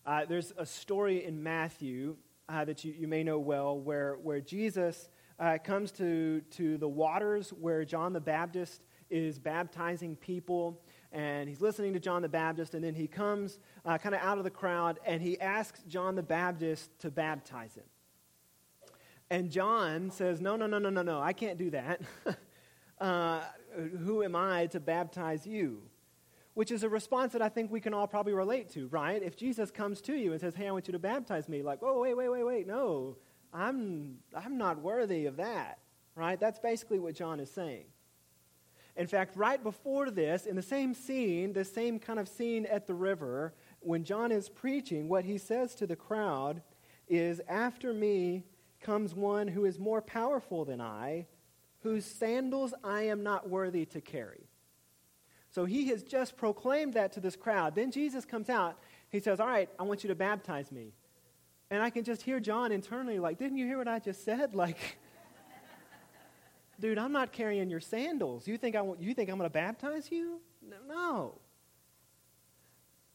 Uh, 0.07 0.25
there's 0.25 0.53
a 0.57 0.65
story 0.65 1.25
in 1.25 1.43
Matthew 1.43 2.17
uh, 2.49 2.65
that 2.65 2.85
you, 2.85 2.95
you 2.99 3.07
may 3.07 3.23
know 3.23 3.39
well 3.39 3.79
where, 3.79 4.17
where 4.23 4.41
Jesus 4.41 5.11
uh, 5.39 5.59
comes 5.63 5.93
to, 5.93 6.41
to 6.53 6.79
the 6.79 6.89
waters 6.89 7.51
where 7.51 7.85
John 7.85 8.13
the 8.13 8.21
Baptist 8.21 8.83
is 9.11 9.39
baptizing 9.39 10.17
people, 10.17 10.81
and 11.13 11.49
he's 11.49 11.61
listening 11.61 11.93
to 11.93 12.01
John 12.01 12.23
the 12.23 12.29
Baptist, 12.29 12.75
and 12.75 12.83
then 12.83 12.95
he 12.95 13.07
comes 13.07 13.59
uh, 13.85 13.99
kind 13.99 14.15
of 14.15 14.23
out 14.23 14.39
of 14.39 14.45
the 14.45 14.51
crowd 14.51 15.01
and 15.05 15.21
he 15.21 15.39
asks 15.41 15.83
John 15.87 16.15
the 16.15 16.23
Baptist 16.23 16.99
to 17.01 17.11
baptize 17.11 17.75
him. 17.75 17.85
And 19.29 19.51
John 19.51 20.11
says, 20.11 20.41
No, 20.41 20.57
no, 20.57 20.67
no, 20.67 20.79
no, 20.79 20.91
no, 20.91 21.03
no, 21.03 21.21
I 21.21 21.33
can't 21.33 21.59
do 21.59 21.71
that. 21.71 22.01
uh, 23.01 23.43
who 24.05 24.23
am 24.23 24.35
I 24.35 24.67
to 24.67 24.81
baptize 24.81 25.47
you? 25.47 25.83
Which 26.61 26.71
is 26.71 26.83
a 26.83 26.91
response 26.91 27.33
that 27.33 27.41
I 27.41 27.49
think 27.49 27.73
we 27.73 27.81
can 27.81 27.95
all 27.95 28.07
probably 28.07 28.35
relate 28.35 28.69
to, 28.75 28.87
right? 28.89 29.23
If 29.23 29.35
Jesus 29.35 29.71
comes 29.71 30.03
to 30.03 30.13
you 30.13 30.33
and 30.33 30.41
says, 30.43 30.55
Hey, 30.55 30.69
I 30.69 30.73
want 30.73 30.89
you 30.89 30.93
to 30.93 30.99
baptize 30.99 31.49
me, 31.49 31.63
like, 31.63 31.79
oh, 31.81 32.03
wait, 32.03 32.15
wait, 32.15 32.29
wait, 32.29 32.45
wait, 32.45 32.67
no, 32.67 33.17
I'm, 33.51 34.19
I'm 34.37 34.59
not 34.59 34.79
worthy 34.83 35.25
of 35.25 35.39
that, 35.39 35.79
right? 36.15 36.39
That's 36.39 36.59
basically 36.59 36.99
what 36.99 37.15
John 37.15 37.41
is 37.41 37.51
saying. 37.51 37.87
In 38.95 39.07
fact, 39.07 39.39
right 39.39 39.63
before 39.63 40.11
this, 40.11 40.45
in 40.45 40.55
the 40.55 40.61
same 40.61 40.93
scene, 40.93 41.55
the 41.55 41.65
same 41.65 41.99
kind 41.99 42.19
of 42.19 42.29
scene 42.29 42.67
at 42.67 42.87
the 42.87 42.93
river, 42.93 43.55
when 43.79 44.05
John 44.05 44.31
is 44.31 44.51
preaching, 44.51 45.09
what 45.09 45.25
he 45.25 45.39
says 45.39 45.75
to 45.77 45.87
the 45.87 45.97
crowd 45.97 46.61
is, 47.09 47.41
After 47.49 47.95
me 47.95 48.45
comes 48.83 49.15
one 49.15 49.49
who 49.49 49.65
is 49.65 49.79
more 49.79 50.03
powerful 50.03 50.67
than 50.67 50.83
I, 50.83 51.27
whose 51.85 52.05
sandals 52.05 52.75
I 52.85 53.05
am 53.05 53.23
not 53.23 53.49
worthy 53.49 53.87
to 53.87 54.03
carry. 54.03 54.50
So 55.51 55.65
he 55.65 55.89
has 55.89 56.03
just 56.03 56.37
proclaimed 56.37 56.95
that 56.95 57.13
to 57.13 57.21
this 57.21 57.37
crowd. 57.37 57.75
Then 57.75 57.91
Jesus 57.91 58.25
comes 58.25 58.49
out. 58.49 58.79
He 59.11 59.19
says, 59.19 59.41
All 59.41 59.49
right, 59.49 59.69
I 59.79 59.83
want 59.83 60.05
you 60.05 60.09
to 60.09 60.15
baptize 60.15 60.71
me. 60.71 60.93
And 61.71 61.83
I 61.83 61.91
can 61.91 62.05
just 62.05 62.23
hear 62.23 62.41
John 62.41 62.73
internally, 62.73 63.19
like, 63.19 63.39
Didn't 63.39 63.59
you 63.59 63.67
hear 63.67 63.79
what 63.79 63.89
I 63.89 63.99
just 63.99 64.25
said? 64.25 64.55
Like, 64.61 64.99
dude, 66.79 66.99
I'm 66.99 67.13
not 67.13 67.33
carrying 67.33 67.69
your 67.69 67.81
sandals. 67.81 68.49
You 68.49 68.57
think, 68.57 68.75
I 68.75 68.81
want, 68.81 69.03
you 69.03 69.13
think 69.13 69.29
I'm 69.29 69.37
going 69.37 69.51
to 69.51 69.53
baptize 69.53 70.11
you? 70.11 70.41
No. 70.63 70.77
no. 70.89 71.39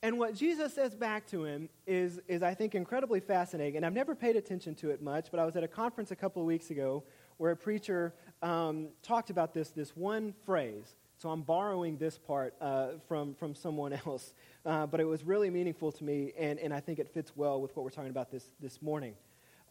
And 0.04 0.19
what 0.19 0.36
Jesus 0.36 0.71
says 0.71 0.93
back 0.93 1.26
to 1.32 1.45
him 1.45 1.67
is, 1.88 2.19
is, 2.28 2.43
I 2.43 2.54
think, 2.54 2.76
incredibly 2.76 3.19
fascinating. 3.19 3.78
And 3.78 3.86
I've 3.86 3.93
never 3.93 4.13
paid 4.13 4.36
attention 4.36 4.76
to 4.76 4.91
it 4.91 5.02
much, 5.02 5.32
but 5.32 5.39
I 5.39 5.45
was 5.45 5.56
at 5.56 5.63
a 5.63 5.67
conference 5.67 6.12
a 6.12 6.15
couple 6.15 6.43
of 6.43 6.45
weeks 6.45 6.69
ago 6.69 7.04
where 7.38 7.52
a 7.52 7.56
preacher 7.56 8.13
um, 8.43 8.89
talked 9.02 9.32
about 9.32 9.56
this, 9.56 9.69
this 9.69 9.95
one 9.95 10.36
phrase. 10.45 10.93
So 11.17 11.30
I'm 11.30 11.41
borrowing 11.41 11.97
this 11.97 12.17
part 12.17 12.56
uh, 12.60 12.88
from, 13.08 13.34
from 13.36 13.56
someone 13.56 13.93
else. 14.06 14.34
Uh, 14.65 14.86
but 14.86 14.99
it 14.99 15.06
was 15.06 15.23
really 15.23 15.49
meaningful 15.49 15.91
to 15.93 16.04
me, 16.04 16.34
and, 16.38 16.60
and 16.60 16.73
I 16.73 16.80
think 16.80 16.99
it 16.99 17.08
fits 17.13 17.32
well 17.36 17.62
with 17.62 17.75
what 17.75 17.84
we're 17.84 17.91
talking 17.91 18.10
about 18.10 18.32
this, 18.32 18.45
this 18.60 18.82
morning 18.82 19.15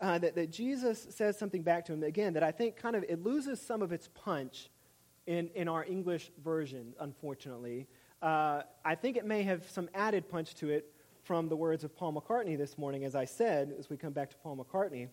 uh, 0.00 0.18
that, 0.18 0.34
that 0.34 0.50
Jesus 0.50 1.06
says 1.10 1.38
something 1.38 1.62
back 1.62 1.84
to 1.86 1.92
him, 1.92 2.02
again, 2.02 2.34
that 2.34 2.42
I 2.42 2.50
think 2.50 2.76
kind 2.76 2.96
of 2.96 3.04
it 3.04 3.22
loses 3.22 3.60
some 3.60 3.82
of 3.82 3.92
its 3.92 4.08
punch 4.08 4.70
in, 5.26 5.48
in 5.54 5.68
our 5.68 5.84
English 5.84 6.30
version, 6.42 6.94
unfortunately. 7.00 7.86
Uh, 8.20 8.62
I 8.84 8.94
think 8.94 9.16
it 9.16 9.24
may 9.24 9.42
have 9.42 9.68
some 9.70 9.88
added 9.94 10.28
punch 10.28 10.54
to 10.56 10.70
it 10.70 10.92
from 11.22 11.48
the 11.48 11.56
words 11.56 11.84
of 11.84 11.96
Paul 11.96 12.12
McCartney 12.12 12.58
this 12.58 12.76
morning, 12.76 13.04
as 13.04 13.14
I 13.14 13.24
said, 13.24 13.74
as 13.78 13.88
we 13.88 13.96
come 13.96 14.12
back 14.12 14.30
to 14.30 14.36
Paul 14.36 14.56
McCartney. 14.56 15.08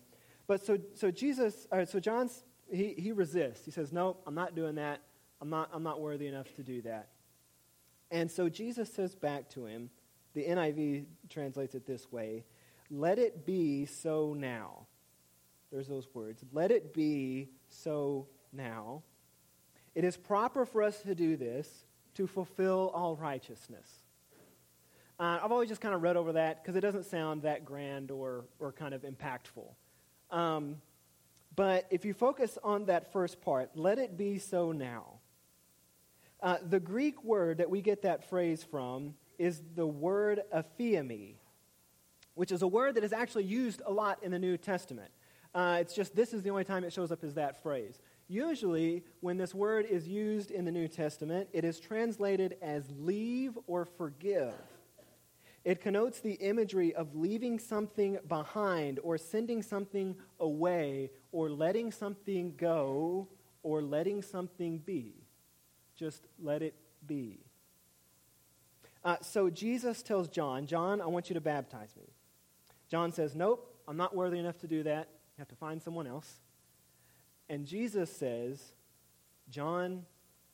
But 0.46 0.64
so, 0.64 0.78
so 0.94 1.10
Jesus, 1.10 1.66
so 1.86 2.00
John's, 2.00 2.44
he, 2.70 2.94
he 2.98 3.12
resists. 3.12 3.64
He 3.64 3.70
says, 3.70 3.92
No, 3.92 4.18
I'm 4.26 4.34
not 4.34 4.54
doing 4.54 4.74
that. 4.74 5.00
I'm 5.42 5.50
not, 5.50 5.70
I'm 5.72 5.82
not 5.82 6.00
worthy 6.00 6.28
enough 6.28 6.54
to 6.54 6.62
do 6.62 6.82
that. 6.82 7.08
And 8.12 8.30
so 8.30 8.48
Jesus 8.48 8.92
says 8.92 9.16
back 9.16 9.50
to 9.50 9.66
him, 9.66 9.90
the 10.34 10.44
NIV 10.44 11.06
translates 11.28 11.74
it 11.74 11.84
this 11.84 12.12
way 12.12 12.44
Let 12.88 13.18
it 13.18 13.44
be 13.44 13.84
so 13.86 14.34
now. 14.38 14.86
There's 15.72 15.88
those 15.88 16.06
words. 16.14 16.44
Let 16.52 16.70
it 16.70 16.94
be 16.94 17.48
so 17.68 18.28
now. 18.52 19.02
It 19.96 20.04
is 20.04 20.16
proper 20.16 20.64
for 20.64 20.80
us 20.80 21.02
to 21.02 21.14
do 21.14 21.36
this 21.36 21.86
to 22.14 22.28
fulfill 22.28 22.92
all 22.94 23.16
righteousness. 23.16 23.88
Uh, 25.18 25.40
I've 25.42 25.50
always 25.50 25.68
just 25.68 25.80
kind 25.80 25.94
of 25.94 26.02
read 26.02 26.16
over 26.16 26.34
that 26.34 26.62
because 26.62 26.76
it 26.76 26.82
doesn't 26.82 27.06
sound 27.06 27.42
that 27.42 27.64
grand 27.64 28.12
or, 28.12 28.44
or 28.60 28.70
kind 28.70 28.94
of 28.94 29.02
impactful. 29.02 29.66
Um, 30.30 30.76
but 31.56 31.86
if 31.90 32.04
you 32.04 32.14
focus 32.14 32.58
on 32.62 32.84
that 32.86 33.12
first 33.12 33.40
part, 33.40 33.70
let 33.74 33.98
it 33.98 34.16
be 34.16 34.38
so 34.38 34.70
now. 34.70 35.18
Uh, 36.42 36.58
the 36.68 36.80
Greek 36.80 37.22
word 37.22 37.58
that 37.58 37.70
we 37.70 37.80
get 37.80 38.02
that 38.02 38.28
phrase 38.28 38.64
from 38.64 39.14
is 39.38 39.62
the 39.76 39.86
word 39.86 40.42
aphiemi, 40.52 41.36
which 42.34 42.50
is 42.50 42.62
a 42.62 42.66
word 42.66 42.96
that 42.96 43.04
is 43.04 43.12
actually 43.12 43.44
used 43.44 43.80
a 43.86 43.92
lot 43.92 44.18
in 44.24 44.32
the 44.32 44.38
New 44.38 44.56
Testament. 44.56 45.10
Uh, 45.54 45.78
it's 45.80 45.94
just 45.94 46.16
this 46.16 46.34
is 46.34 46.42
the 46.42 46.50
only 46.50 46.64
time 46.64 46.82
it 46.82 46.92
shows 46.92 47.12
up 47.12 47.22
as 47.22 47.34
that 47.34 47.62
phrase. 47.62 48.00
Usually, 48.26 49.04
when 49.20 49.36
this 49.36 49.54
word 49.54 49.86
is 49.86 50.08
used 50.08 50.50
in 50.50 50.64
the 50.64 50.72
New 50.72 50.88
Testament, 50.88 51.48
it 51.52 51.64
is 51.64 51.78
translated 51.78 52.56
as 52.60 52.90
leave 52.98 53.56
or 53.68 53.84
forgive. 53.84 54.54
It 55.64 55.80
connotes 55.80 56.18
the 56.18 56.32
imagery 56.32 56.92
of 56.92 57.14
leaving 57.14 57.60
something 57.60 58.18
behind 58.26 58.98
or 59.04 59.16
sending 59.16 59.62
something 59.62 60.16
away 60.40 61.10
or 61.30 61.50
letting 61.50 61.92
something 61.92 62.54
go 62.56 63.28
or 63.62 63.80
letting 63.80 64.22
something 64.22 64.78
be. 64.78 65.21
Just 65.96 66.26
let 66.40 66.62
it 66.62 66.74
be. 67.06 67.40
Uh, 69.04 69.16
so 69.20 69.50
Jesus 69.50 70.02
tells 70.02 70.28
John, 70.28 70.66
John, 70.66 71.00
I 71.00 71.06
want 71.06 71.28
you 71.28 71.34
to 71.34 71.40
baptize 71.40 71.94
me. 71.96 72.08
John 72.88 73.12
says, 73.12 73.34
Nope, 73.34 73.74
I'm 73.88 73.96
not 73.96 74.14
worthy 74.14 74.38
enough 74.38 74.58
to 74.58 74.66
do 74.66 74.82
that. 74.84 75.08
You 75.36 75.40
have 75.40 75.48
to 75.48 75.56
find 75.56 75.82
someone 75.82 76.06
else. 76.06 76.40
And 77.48 77.66
Jesus 77.66 78.14
says, 78.14 78.72
John, 79.50 80.06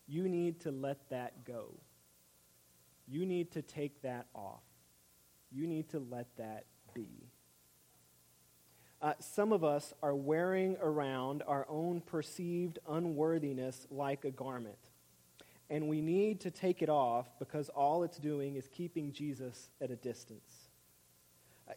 you 0.07 0.29
need 0.29 0.61
to 0.61 0.71
let 0.71 1.11
that 1.11 1.45
go. 1.45 1.75
You 3.07 3.27
need 3.27 3.53
to 3.53 3.63
take 3.63 4.03
that 4.03 4.27
off. 4.35 4.63
You 5.51 5.67
need 5.67 5.91
to 5.91 5.99
let 5.99 6.27
that 6.37 6.65
be. 6.95 7.09
Uh, 9.01 9.13
some 9.21 9.53
of 9.53 9.63
us 9.63 9.95
are 10.03 10.15
wearing 10.15 10.77
around 10.83 11.43
our 11.47 11.67
own 11.69 12.01
perceived 12.01 12.79
unworthiness 12.89 13.87
like 13.91 14.25
a 14.25 14.31
garment. 14.31 14.79
And 15.71 15.89
we 15.89 16.01
need 16.01 16.41
to 16.41 16.51
take 16.51 16.83
it 16.83 16.89
off 16.89 17.27
because 17.39 17.69
all 17.69 18.03
it's 18.03 18.19
doing 18.19 18.57
is 18.57 18.69
keeping 18.69 19.13
Jesus 19.13 19.69
at 19.81 19.91
a 19.91 19.97
distance. 19.97 20.69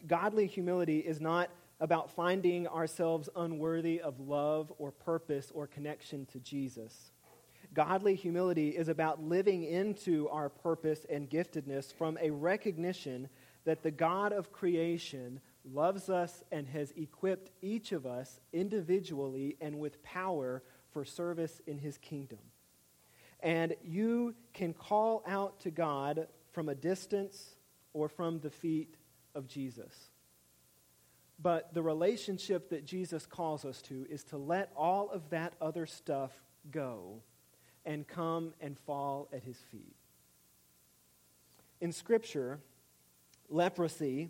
Godly 0.08 0.48
humility 0.48 1.00
is 1.00 1.20
not 1.20 1.50
about 1.82 2.12
finding 2.12 2.68
ourselves 2.68 3.28
unworthy 3.36 4.00
of 4.00 4.20
love 4.20 4.72
or 4.78 4.92
purpose 4.92 5.52
or 5.54 5.68
connection 5.68 6.26
to 6.28 6.40
Jesus. 6.40 7.12
Godly 7.74 8.16
humility 8.16 8.70
is 8.70 8.88
about 8.88 9.24
living 9.24 9.64
into 9.64 10.30
our 10.30 10.50
purpose 10.50 11.06
and 11.10 11.30
giftedness 11.30 11.94
from 11.94 12.18
a 12.22 12.30
recognition 12.30 13.30
that 13.66 13.82
the 13.82 13.92
God 13.92 14.32
of 14.32 14.52
creation 14.52 15.40
loves 15.66 16.10
us 16.10 16.44
and 16.52 16.68
has 16.68 16.92
equipped 16.98 17.52
each 17.62 17.92
of 17.92 18.06
us 18.06 18.40
individually 18.54 19.58
and 19.62 19.80
with 19.80 20.04
power 20.04 20.64
for 20.92 21.06
service 21.06 21.62
in 21.66 21.78
his 21.78 21.98
kingdom. 21.98 22.40
And 23.42 23.76
you 23.84 24.36
can 24.54 24.74
call 24.74 25.24
out 25.28 25.60
to 25.62 25.72
God 25.72 26.28
from 26.52 26.70
a 26.70 26.76
distance 26.76 27.56
or 27.94 28.08
from 28.08 28.40
the 28.40 28.50
feet 28.50 28.96
of 29.34 29.48
Jesus. 29.48 29.94
But 31.42 31.74
the 31.74 31.82
relationship 31.82 32.70
that 32.70 32.86
Jesus 32.86 33.26
calls 33.26 33.66
us 33.66 33.82
to 33.84 34.06
is 34.10 34.24
to 34.26 34.38
let 34.38 34.72
all 34.76 35.10
of 35.10 35.30
that 35.32 35.54
other 35.60 35.86
stuff 35.88 36.32
go 36.70 37.22
and 37.84 38.08
come 38.08 38.54
and 38.62 38.78
fall 38.78 39.28
at 39.34 39.44
his 39.44 39.58
feet. 39.72 39.96
In 41.80 41.92
Scripture, 41.92 42.60
leprosy 43.50 44.30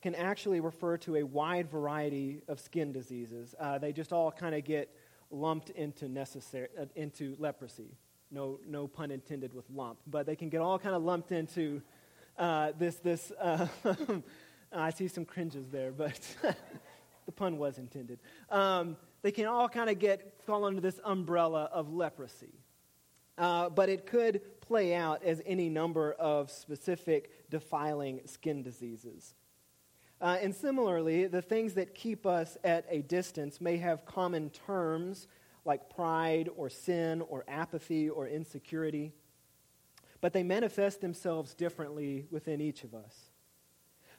can 0.00 0.14
actually 0.14 0.60
refer 0.60 0.96
to 0.98 1.16
a 1.16 1.22
wide 1.22 1.70
variety 1.70 2.40
of 2.48 2.58
skin 2.58 2.92
diseases. 2.92 3.54
Uh, 3.58 3.76
they 3.76 3.92
just 3.92 4.12
all 4.12 4.30
kind 4.32 4.54
of 4.54 4.64
get 4.64 4.94
lumped 5.30 5.68
into, 5.70 6.08
necessary, 6.08 6.68
uh, 6.80 6.86
into 6.94 7.36
leprosy. 7.38 7.96
No, 8.30 8.58
no 8.66 8.88
pun 8.88 9.10
intended 9.10 9.54
with 9.54 9.64
lump, 9.70 9.98
but 10.06 10.26
they 10.26 10.36
can 10.36 10.48
get 10.48 10.60
all 10.60 10.78
kind 10.78 10.94
of 10.94 11.02
lumped 11.02 11.32
into 11.32 11.80
uh, 12.38 12.72
this. 12.78 12.96
this 12.96 13.32
uh, 13.40 13.66
I 14.72 14.90
see 14.90 15.08
some 15.08 15.24
cringes 15.24 15.68
there, 15.68 15.92
but 15.92 16.20
the 17.26 17.32
pun 17.32 17.56
was 17.56 17.78
intended. 17.78 18.18
Um, 18.50 18.96
they 19.22 19.30
can 19.30 19.46
all 19.46 19.68
kind 19.68 19.88
of 19.88 19.98
get 19.98 20.40
fall 20.44 20.64
under 20.64 20.80
this 20.80 21.00
umbrella 21.04 21.68
of 21.72 21.92
leprosy. 21.92 22.52
Uh, 23.38 23.68
but 23.68 23.88
it 23.88 24.06
could 24.06 24.40
play 24.60 24.94
out 24.94 25.22
as 25.22 25.42
any 25.44 25.68
number 25.68 26.12
of 26.12 26.50
specific 26.50 27.50
defiling 27.50 28.20
skin 28.24 28.62
diseases. 28.62 29.34
Uh, 30.20 30.38
and 30.40 30.54
similarly, 30.54 31.26
the 31.26 31.42
things 31.42 31.74
that 31.74 31.94
keep 31.94 32.24
us 32.24 32.56
at 32.64 32.86
a 32.88 33.02
distance 33.02 33.60
may 33.60 33.76
have 33.76 34.06
common 34.06 34.48
terms 34.50 35.28
like 35.66 35.90
pride 35.90 36.48
or 36.56 36.70
sin 36.70 37.20
or 37.28 37.44
apathy 37.48 38.08
or 38.08 38.26
insecurity, 38.26 39.12
but 40.20 40.32
they 40.32 40.42
manifest 40.42 41.00
themselves 41.00 41.54
differently 41.54 42.24
within 42.30 42.60
each 42.60 42.84
of 42.84 42.94
us. 42.94 43.30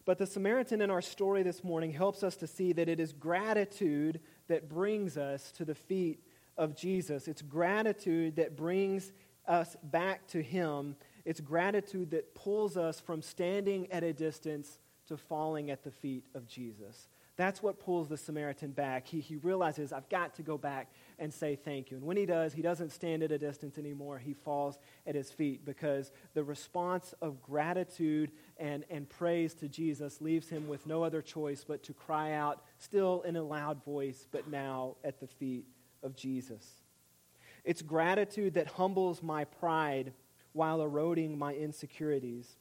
But 0.05 0.17
the 0.17 0.25
Samaritan 0.25 0.81
in 0.81 0.89
our 0.89 1.01
story 1.01 1.43
this 1.43 1.63
morning 1.63 1.91
helps 1.91 2.23
us 2.23 2.35
to 2.37 2.47
see 2.47 2.71
that 2.73 2.87
it 2.87 2.99
is 2.99 3.11
gratitude 3.11 4.19
that 4.47 4.69
brings 4.69 5.17
us 5.17 5.51
to 5.53 5.65
the 5.65 5.75
feet 5.75 6.23
of 6.57 6.75
Jesus. 6.75 7.27
It's 7.27 7.41
gratitude 7.41 8.37
that 8.37 8.55
brings 8.55 9.11
us 9.47 9.75
back 9.83 10.27
to 10.27 10.41
Him. 10.41 10.95
It's 11.25 11.41
gratitude 11.41 12.11
that 12.11 12.35
pulls 12.35 12.77
us 12.77 12.99
from 12.99 13.21
standing 13.21 13.91
at 13.91 14.03
a 14.03 14.13
distance 14.13 14.79
to 15.07 15.17
falling 15.17 15.71
at 15.71 15.83
the 15.83 15.91
feet 15.91 16.25
of 16.35 16.47
Jesus. 16.47 17.09
That's 17.37 17.61
what 17.61 17.79
pulls 17.79 18.09
the 18.09 18.17
Samaritan 18.17 18.71
back. 18.71 19.05
He, 19.05 19.19
he 19.19 19.35
realizes, 19.35 19.93
I've 19.93 20.09
got 20.09 20.33
to 20.35 20.41
go 20.41 20.57
back 20.57 20.91
and 21.19 21.31
say 21.31 21.55
thank 21.55 21.91
you. 21.91 21.97
And 21.97 22.05
when 22.05 22.17
he 22.17 22.25
does, 22.25 22.51
he 22.51 22.63
doesn't 22.63 22.91
stand 22.91 23.21
at 23.21 23.31
a 23.31 23.37
distance 23.37 23.77
anymore. 23.77 24.17
He 24.17 24.33
falls 24.33 24.79
at 25.05 25.13
his 25.13 25.29
feet 25.29 25.63
because 25.63 26.11
the 26.33 26.43
response 26.43 27.13
of 27.21 27.43
gratitude 27.43 28.31
and, 28.57 28.85
and 28.89 29.07
praise 29.07 29.53
to 29.55 29.69
Jesus 29.69 30.19
leaves 30.19 30.49
him 30.49 30.67
with 30.67 30.87
no 30.87 31.03
other 31.03 31.21
choice 31.21 31.63
but 31.63 31.83
to 31.83 31.93
cry 31.93 32.33
out, 32.33 32.63
still 32.79 33.21
in 33.21 33.35
a 33.35 33.43
loud 33.43 33.83
voice, 33.85 34.25
but 34.31 34.49
now 34.49 34.95
at 35.03 35.19
the 35.19 35.27
feet 35.27 35.67
of 36.01 36.15
Jesus. 36.15 36.65
It's 37.63 37.83
gratitude 37.83 38.55
that 38.55 38.65
humbles 38.65 39.21
my 39.21 39.45
pride 39.45 40.13
while 40.53 40.81
eroding 40.81 41.37
my 41.37 41.53
insecurities. 41.53 42.55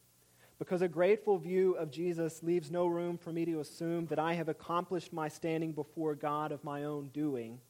Because 0.58 0.80
a 0.80 0.88
grateful 0.88 1.36
view 1.38 1.74
of 1.74 1.90
Jesus 1.90 2.42
leaves 2.42 2.70
no 2.70 2.86
room 2.86 3.18
for 3.18 3.30
me 3.30 3.44
to 3.44 3.60
assume 3.60 4.06
that 4.06 4.18
I 4.18 4.34
have 4.34 4.48
accomplished 4.48 5.12
my 5.12 5.28
standing 5.28 5.72
before 5.72 6.14
God 6.14 6.50
of 6.50 6.64
my 6.64 6.84
own 6.84 7.08
doing. 7.12 7.60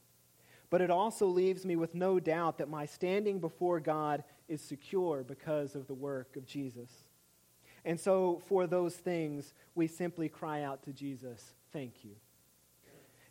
But 0.71 0.81
it 0.81 0.91
also 0.91 1.27
leaves 1.27 1.65
me 1.65 1.77
with 1.77 1.95
no 1.95 2.21
doubt 2.21 2.59
that 2.59 2.69
my 2.69 2.87
standing 2.87 3.41
before 3.41 3.81
God 3.81 4.23
is 4.49 4.61
secure 4.61 5.25
because 5.27 5.75
of 5.75 5.87
the 5.87 5.95
work 5.95 6.37
of 6.37 6.47
Jesus. 6.47 6.91
And 7.85 7.99
so, 7.99 8.43
for 8.47 8.67
those 8.67 8.97
things, 8.97 9.55
we 9.75 9.87
simply 9.87 10.29
cry 10.29 10.63
out 10.63 10.83
to 10.85 10.93
Jesus, 10.93 11.55
Thank 11.73 12.05
you. 12.05 12.13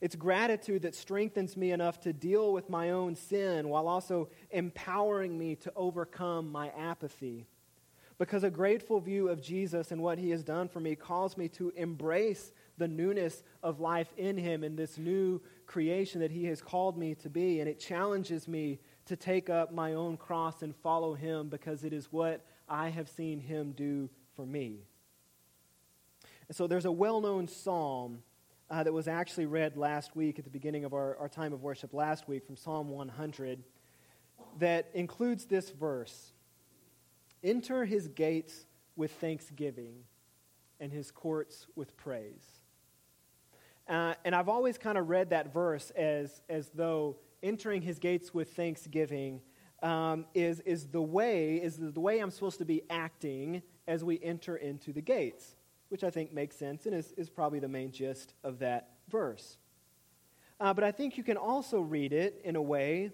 It's 0.02 0.16
gratitude 0.16 0.84
that 0.84 0.94
strengthens 0.94 1.58
me 1.58 1.72
enough 1.72 2.00
to 2.02 2.14
deal 2.14 2.54
with 2.54 2.70
my 2.70 2.92
own 2.92 3.16
sin 3.16 3.70
while 3.70 3.88
also 3.88 4.30
empowering 4.52 5.38
me 5.38 5.56
to 5.56 5.72
overcome 5.76 6.52
my 6.52 6.70
apathy 6.78 7.48
because 8.18 8.44
a 8.44 8.50
grateful 8.50 9.00
view 9.00 9.28
of 9.28 9.42
Jesus 9.42 9.92
and 9.92 10.02
what 10.02 10.18
he 10.18 10.30
has 10.30 10.44
done 10.44 10.70
for 10.70 10.80
me 10.80 10.96
calls 10.96 11.38
me 11.38 11.48
to 11.50 11.72
embrace 11.76 12.52
the 12.78 12.88
newness 12.88 13.44
of 13.62 13.80
life 13.80 14.14
in 14.18 14.38
him 14.38 14.64
and 14.64 14.78
this 14.78 14.98
new 14.98 15.42
creation 15.66 16.22
that 16.22 16.32
he 16.32 16.46
has 16.46 16.62
called 16.62 16.98
me 16.98 17.16
to 17.16 17.30
be. 17.30 17.60
And 17.60 17.70
it 17.70 17.80
challenges 17.80 18.48
me 18.48 18.80
to 19.06 19.16
take 19.16 19.50
up 19.50 19.74
my 19.74 19.94
own 19.94 20.18
cross 20.18 20.62
and 20.62 20.76
follow 20.76 21.14
him 21.14 21.50
because 21.50 21.84
it 21.84 21.94
is 21.94 22.12
what 22.12 22.46
I 22.70 22.90
have 22.90 23.10
seen 23.10 23.40
him 23.40 23.74
do 23.74 24.10
for 24.36 24.46
me. 24.46 24.80
And 26.48 26.56
so 26.56 26.68
there's 26.68 26.86
a 26.86 26.92
well 26.92 27.22
known 27.22 27.48
psalm 27.48 28.24
uh, 28.70 28.84
that 28.84 28.94
was 28.94 29.08
actually 29.08 29.46
read 29.46 29.78
last 29.78 30.16
week 30.16 30.40
at 30.40 30.46
the 30.46 30.52
beginning 30.52 30.86
of 30.86 30.94
our, 30.94 31.18
our 31.18 31.30
time 31.30 31.54
of 31.54 31.62
worship 31.62 31.94
last 31.94 32.28
week 32.28 32.46
from 32.46 32.56
Psalm 32.56 32.90
100. 32.90 33.64
that 34.60 34.90
includes 34.94 35.46
this 35.46 35.70
verse 35.70 36.32
Enter 37.44 37.86
his 37.86 38.08
gates 38.08 38.66
with 38.96 39.12
thanksgiving 39.12 40.04
and 40.80 40.92
his 40.92 41.12
courts 41.12 41.68
with 41.76 41.96
praise. 41.98 42.46
Uh, 43.88 44.16
and 44.24 44.34
I've 44.34 44.50
always 44.50 44.78
kind 44.78 44.98
of 44.98 45.10
read 45.10 45.30
that 45.30 45.54
verse 45.54 45.92
as, 45.92 46.42
as 46.50 46.70
though 46.74 47.18
entering 47.44 47.82
his 47.82 48.00
gates 48.00 48.34
with 48.34 48.54
thanksgiving 48.54 49.42
um, 49.84 50.26
is, 50.34 50.62
is 50.62 50.88
the 50.88 51.02
way 51.02 51.58
is 51.58 51.78
the 51.78 52.00
way 52.00 52.20
I'm 52.20 52.32
supposed 52.32 52.58
to 52.58 52.66
be 52.66 52.82
acting 52.90 53.62
as 53.88 54.04
we 54.04 54.20
enter 54.24 54.56
into 54.56 54.92
the 54.92 55.02
gates, 55.02 55.56
which 55.90 56.04
I 56.04 56.10
think 56.10 56.34
makes 56.34 56.56
sense 56.56 56.88
and 56.88 56.96
is, 56.96 57.14
is 57.18 57.30
probably 57.30 57.60
the 57.60 57.68
main 57.68 57.92
gist 57.92 58.34
of 58.44 58.60
that 58.60 58.90
verse. 59.10 59.58
Uh, 60.60 60.74
but 60.74 60.84
I 60.84 60.92
think 60.92 61.18
you 61.18 61.24
can 61.24 61.38
also 61.38 61.80
read 61.80 62.14
it 62.14 62.42
in 62.44 62.56
a 62.56 62.62
way 62.62 63.12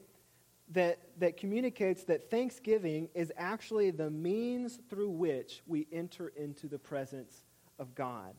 that, 0.74 1.00
that 1.20 1.38
communicates 1.38 2.04
that 2.06 2.30
thanksgiving 2.30 3.10
is 3.14 3.32
actually 3.38 3.92
the 3.92 4.10
means 4.10 4.80
through 4.90 5.10
which 5.10 5.62
we 5.68 5.88
enter 5.92 6.30
into 6.36 6.68
the 6.68 6.80
presence 6.80 7.44
of 7.78 7.94
God. 7.94 8.34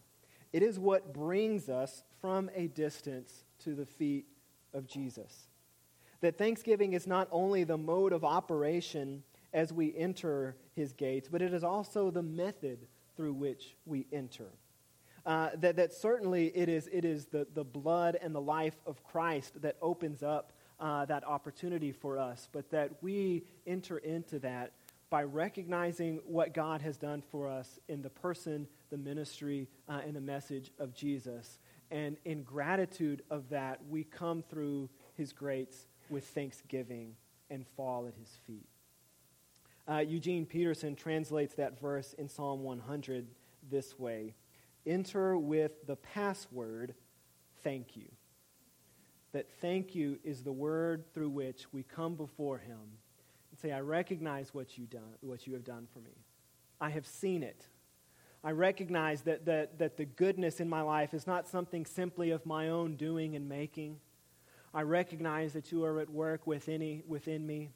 It 0.52 0.62
is 0.62 0.78
what 0.78 1.12
brings 1.12 1.68
us 1.68 2.04
from 2.20 2.50
a 2.54 2.68
distance 2.68 3.44
to 3.64 3.74
the 3.74 3.86
feet 3.86 4.26
of 4.72 4.86
Jesus. 4.86 5.48
That 6.20 6.38
thanksgiving 6.38 6.92
is 6.92 7.06
not 7.06 7.28
only 7.30 7.64
the 7.64 7.76
mode 7.78 8.12
of 8.12 8.24
operation 8.24 9.22
as 9.52 9.72
we 9.72 9.94
enter 9.96 10.56
his 10.74 10.92
gates, 10.92 11.28
but 11.30 11.42
it 11.42 11.52
is 11.52 11.64
also 11.64 12.10
the 12.10 12.22
method 12.22 12.86
through 13.16 13.34
which 13.34 13.76
we 13.84 14.06
enter. 14.12 14.48
Uh, 15.24 15.50
that, 15.56 15.76
that 15.76 15.92
certainly 15.92 16.46
it 16.56 16.68
is, 16.68 16.88
it 16.92 17.04
is 17.04 17.26
the, 17.26 17.46
the 17.54 17.64
blood 17.64 18.18
and 18.20 18.34
the 18.34 18.40
life 18.40 18.76
of 18.86 19.04
Christ 19.04 19.60
that 19.62 19.76
opens 19.80 20.22
up 20.22 20.52
uh, 20.82 21.04
that 21.04 21.24
opportunity 21.24 21.92
for 21.92 22.18
us, 22.18 22.48
but 22.52 22.68
that 22.70 22.90
we 23.00 23.44
enter 23.66 23.98
into 23.98 24.40
that 24.40 24.72
by 25.10 25.22
recognizing 25.22 26.20
what 26.26 26.52
God 26.52 26.82
has 26.82 26.96
done 26.96 27.22
for 27.30 27.48
us 27.48 27.78
in 27.88 28.02
the 28.02 28.10
person, 28.10 28.66
the 28.90 28.96
ministry, 28.96 29.68
uh, 29.88 30.00
and 30.04 30.16
the 30.16 30.20
message 30.20 30.72
of 30.80 30.92
Jesus. 30.92 31.58
And 31.90 32.16
in 32.24 32.42
gratitude 32.42 33.22
of 33.30 33.48
that, 33.50 33.80
we 33.88 34.04
come 34.04 34.42
through 34.42 34.88
his 35.14 35.32
grace 35.32 35.86
with 36.10 36.26
thanksgiving 36.26 37.14
and 37.48 37.64
fall 37.76 38.08
at 38.08 38.14
his 38.14 38.30
feet. 38.46 38.66
Uh, 39.86 39.98
Eugene 39.98 40.46
Peterson 40.46 40.96
translates 40.96 41.54
that 41.54 41.80
verse 41.80 42.12
in 42.14 42.28
Psalm 42.28 42.62
100 42.64 43.26
this 43.70 43.98
way 43.98 44.34
Enter 44.84 45.38
with 45.38 45.86
the 45.86 45.94
password, 45.94 46.94
thank 47.62 47.96
you 47.96 48.08
that 49.32 49.50
thank 49.60 49.94
you 49.94 50.18
is 50.24 50.42
the 50.42 50.52
word 50.52 51.04
through 51.14 51.30
which 51.30 51.66
we 51.72 51.82
come 51.82 52.14
before 52.14 52.58
him 52.58 52.78
and 53.50 53.58
say, 53.58 53.72
I 53.72 53.80
recognize 53.80 54.52
what, 54.52 54.78
you 54.78 54.86
done, 54.86 55.02
what 55.20 55.46
you 55.46 55.54
have 55.54 55.64
done 55.64 55.86
for 55.92 56.00
me. 56.00 56.16
I 56.80 56.90
have 56.90 57.06
seen 57.06 57.42
it. 57.42 57.66
I 58.44 58.50
recognize 58.50 59.22
that, 59.22 59.46
that, 59.46 59.78
that 59.78 59.96
the 59.96 60.04
goodness 60.04 60.60
in 60.60 60.68
my 60.68 60.82
life 60.82 61.14
is 61.14 61.26
not 61.26 61.48
something 61.48 61.86
simply 61.86 62.30
of 62.30 62.44
my 62.44 62.68
own 62.68 62.96
doing 62.96 63.36
and 63.36 63.48
making. 63.48 63.98
I 64.74 64.82
recognize 64.82 65.52
that 65.52 65.70
you 65.70 65.84
are 65.84 66.00
at 66.00 66.10
work 66.10 66.46
within, 66.46 67.02
within 67.06 67.46
me. 67.46 67.70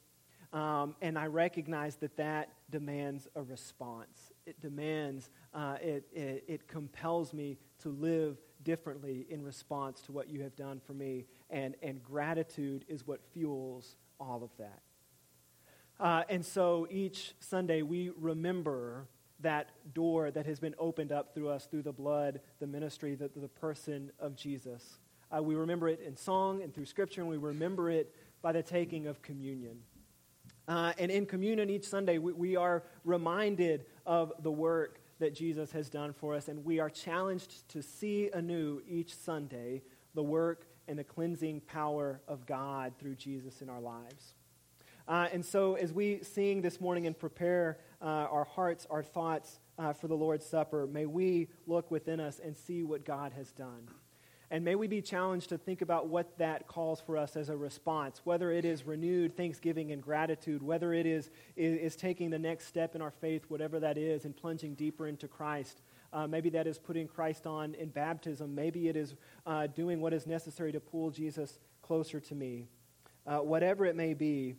Um, 0.53 0.95
and 1.01 1.17
I 1.17 1.27
recognize 1.27 1.95
that 1.97 2.17
that 2.17 2.49
demands 2.69 3.27
a 3.35 3.43
response. 3.43 4.31
It 4.45 4.59
demands, 4.61 5.29
uh, 5.53 5.77
it, 5.81 6.05
it, 6.13 6.43
it 6.47 6.67
compels 6.67 7.33
me 7.33 7.57
to 7.79 7.89
live 7.89 8.37
differently 8.63 9.25
in 9.29 9.43
response 9.43 10.01
to 10.01 10.11
what 10.11 10.29
you 10.29 10.41
have 10.41 10.55
done 10.55 10.81
for 10.85 10.93
me. 10.93 11.25
And, 11.49 11.75
and 11.81 12.03
gratitude 12.03 12.85
is 12.87 13.07
what 13.07 13.21
fuels 13.33 13.95
all 14.19 14.43
of 14.43 14.49
that. 14.57 14.81
Uh, 15.99 16.23
and 16.29 16.45
so 16.45 16.87
each 16.91 17.33
Sunday 17.39 17.81
we 17.81 18.11
remember 18.19 19.07
that 19.39 19.69
door 19.93 20.31
that 20.31 20.45
has 20.45 20.59
been 20.59 20.75
opened 20.79 21.11
up 21.11 21.33
through 21.33 21.49
us 21.49 21.65
through 21.65 21.83
the 21.83 21.91
blood, 21.91 22.39
the 22.59 22.67
ministry, 22.67 23.15
the, 23.15 23.29
the 23.35 23.47
person 23.47 24.11
of 24.19 24.35
Jesus. 24.35 24.99
Uh, 25.35 25.41
we 25.41 25.55
remember 25.55 25.87
it 25.87 25.99
in 26.05 26.15
song 26.15 26.61
and 26.63 26.73
through 26.73 26.85
Scripture, 26.85 27.21
and 27.21 27.29
we 27.29 27.37
remember 27.37 27.89
it 27.89 28.13
by 28.41 28.51
the 28.51 28.63
taking 28.63 29.07
of 29.07 29.21
communion. 29.21 29.77
Uh, 30.67 30.93
and 30.97 31.11
in 31.11 31.25
communion 31.25 31.69
each 31.69 31.85
Sunday, 31.85 32.17
we, 32.17 32.33
we 32.33 32.55
are 32.55 32.83
reminded 33.03 33.85
of 34.05 34.33
the 34.39 34.51
work 34.51 34.99
that 35.19 35.33
Jesus 35.33 35.71
has 35.71 35.89
done 35.89 36.13
for 36.13 36.35
us, 36.35 36.47
and 36.47 36.63
we 36.63 36.79
are 36.79 36.89
challenged 36.89 37.67
to 37.69 37.81
see 37.81 38.29
anew 38.33 38.81
each 38.87 39.15
Sunday 39.15 39.81
the 40.13 40.23
work 40.23 40.66
and 40.87 40.97
the 40.97 41.03
cleansing 41.03 41.61
power 41.61 42.21
of 42.27 42.45
God 42.45 42.93
through 42.99 43.15
Jesus 43.15 43.61
in 43.61 43.69
our 43.69 43.81
lives. 43.81 44.33
Uh, 45.07 45.27
and 45.31 45.45
so, 45.45 45.75
as 45.75 45.93
we 45.93 46.21
sing 46.21 46.61
this 46.61 46.81
morning 46.81 47.07
and 47.07 47.17
prepare 47.17 47.77
uh, 48.01 48.05
our 48.05 48.43
hearts, 48.43 48.85
our 48.89 49.03
thoughts 49.03 49.59
uh, 49.79 49.93
for 49.93 50.07
the 50.07 50.15
Lord's 50.15 50.45
Supper, 50.45 50.85
may 50.85 51.05
we 51.05 51.47
look 51.65 51.89
within 51.91 52.19
us 52.19 52.41
and 52.43 52.55
see 52.55 52.83
what 52.83 53.05
God 53.05 53.31
has 53.33 53.51
done. 53.53 53.87
And 54.49 54.63
may 54.63 54.75
we 54.75 54.87
be 54.87 55.01
challenged 55.01 55.49
to 55.49 55.57
think 55.57 55.81
about 55.81 56.07
what 56.07 56.37
that 56.37 56.67
calls 56.67 57.01
for 57.01 57.17
us 57.17 57.35
as 57.35 57.49
a 57.49 57.55
response, 57.55 58.21
whether 58.23 58.49
it 58.49 58.63
is 58.63 58.85
renewed 58.85 59.35
thanksgiving 59.35 59.91
and 59.91 60.01
gratitude, 60.01 60.63
whether 60.63 60.93
it 60.93 61.05
is, 61.05 61.29
is, 61.57 61.77
is 61.79 61.95
taking 61.97 62.29
the 62.29 62.39
next 62.39 62.67
step 62.67 62.95
in 62.95 63.01
our 63.01 63.11
faith, 63.11 63.43
whatever 63.49 63.79
that 63.81 63.97
is, 63.97 64.23
and 64.23 64.35
plunging 64.35 64.73
deeper 64.75 65.07
into 65.07 65.27
Christ. 65.27 65.81
Uh, 66.13 66.27
maybe 66.27 66.49
that 66.49 66.67
is 66.67 66.77
putting 66.77 67.07
Christ 67.07 67.45
on 67.45 67.75
in 67.75 67.89
baptism. 67.89 68.55
Maybe 68.55 68.87
it 68.87 68.95
is 68.95 69.15
uh, 69.45 69.67
doing 69.67 69.99
what 70.01 70.13
is 70.13 70.25
necessary 70.25 70.71
to 70.71 70.79
pull 70.79 71.11
Jesus 71.11 71.59
closer 71.81 72.19
to 72.19 72.35
me. 72.35 72.67
Uh, 73.25 73.39
whatever 73.39 73.85
it 73.85 73.95
may 73.95 74.13
be, 74.13 74.55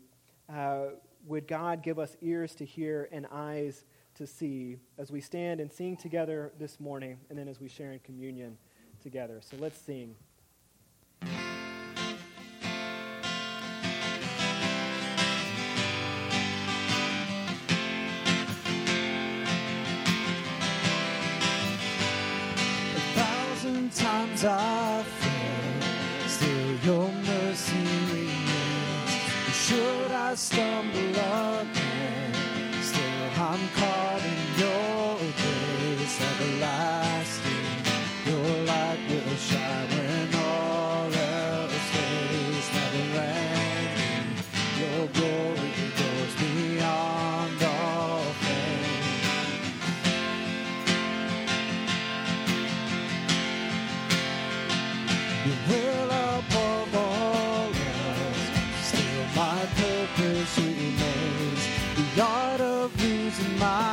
uh, 0.53 0.87
would 1.27 1.47
God 1.47 1.83
give 1.83 1.99
us 1.99 2.17
ears 2.21 2.55
to 2.57 2.65
hear 2.65 3.09
and 3.11 3.27
eyes 3.33 3.85
to 4.15 4.27
see 4.27 4.77
as 4.99 5.11
we 5.11 5.21
stand 5.21 5.61
and 5.61 5.71
sing 5.71 5.97
together 5.97 6.53
this 6.59 6.81
morning, 6.81 7.19
and 7.31 7.39
then 7.39 7.49
as 7.49 7.61
we 7.61 7.69
share 7.69 7.93
in 7.93 7.99
communion 8.01 8.57
together. 9.03 9.41
So 9.41 9.57
let's 9.59 9.79
sing. 9.79 10.15
Times 24.39 24.45
I 24.45 25.03
fail, 25.03 26.29
still 26.29 26.75
your 26.85 27.13
mercy 27.13 27.77
remains. 28.13 29.53
Should 29.53 30.13
I 30.13 30.35
stumble 30.35 31.19
Above 55.47 56.95
all 56.95 57.69
else, 57.69 58.45
still 58.83 59.25
my 59.37 59.67
purpose 59.77 60.59
remains. 60.59 61.63
The 61.97 62.23
art 62.23 62.61
of 62.61 63.01
losing 63.01 63.59
myself 63.59 63.88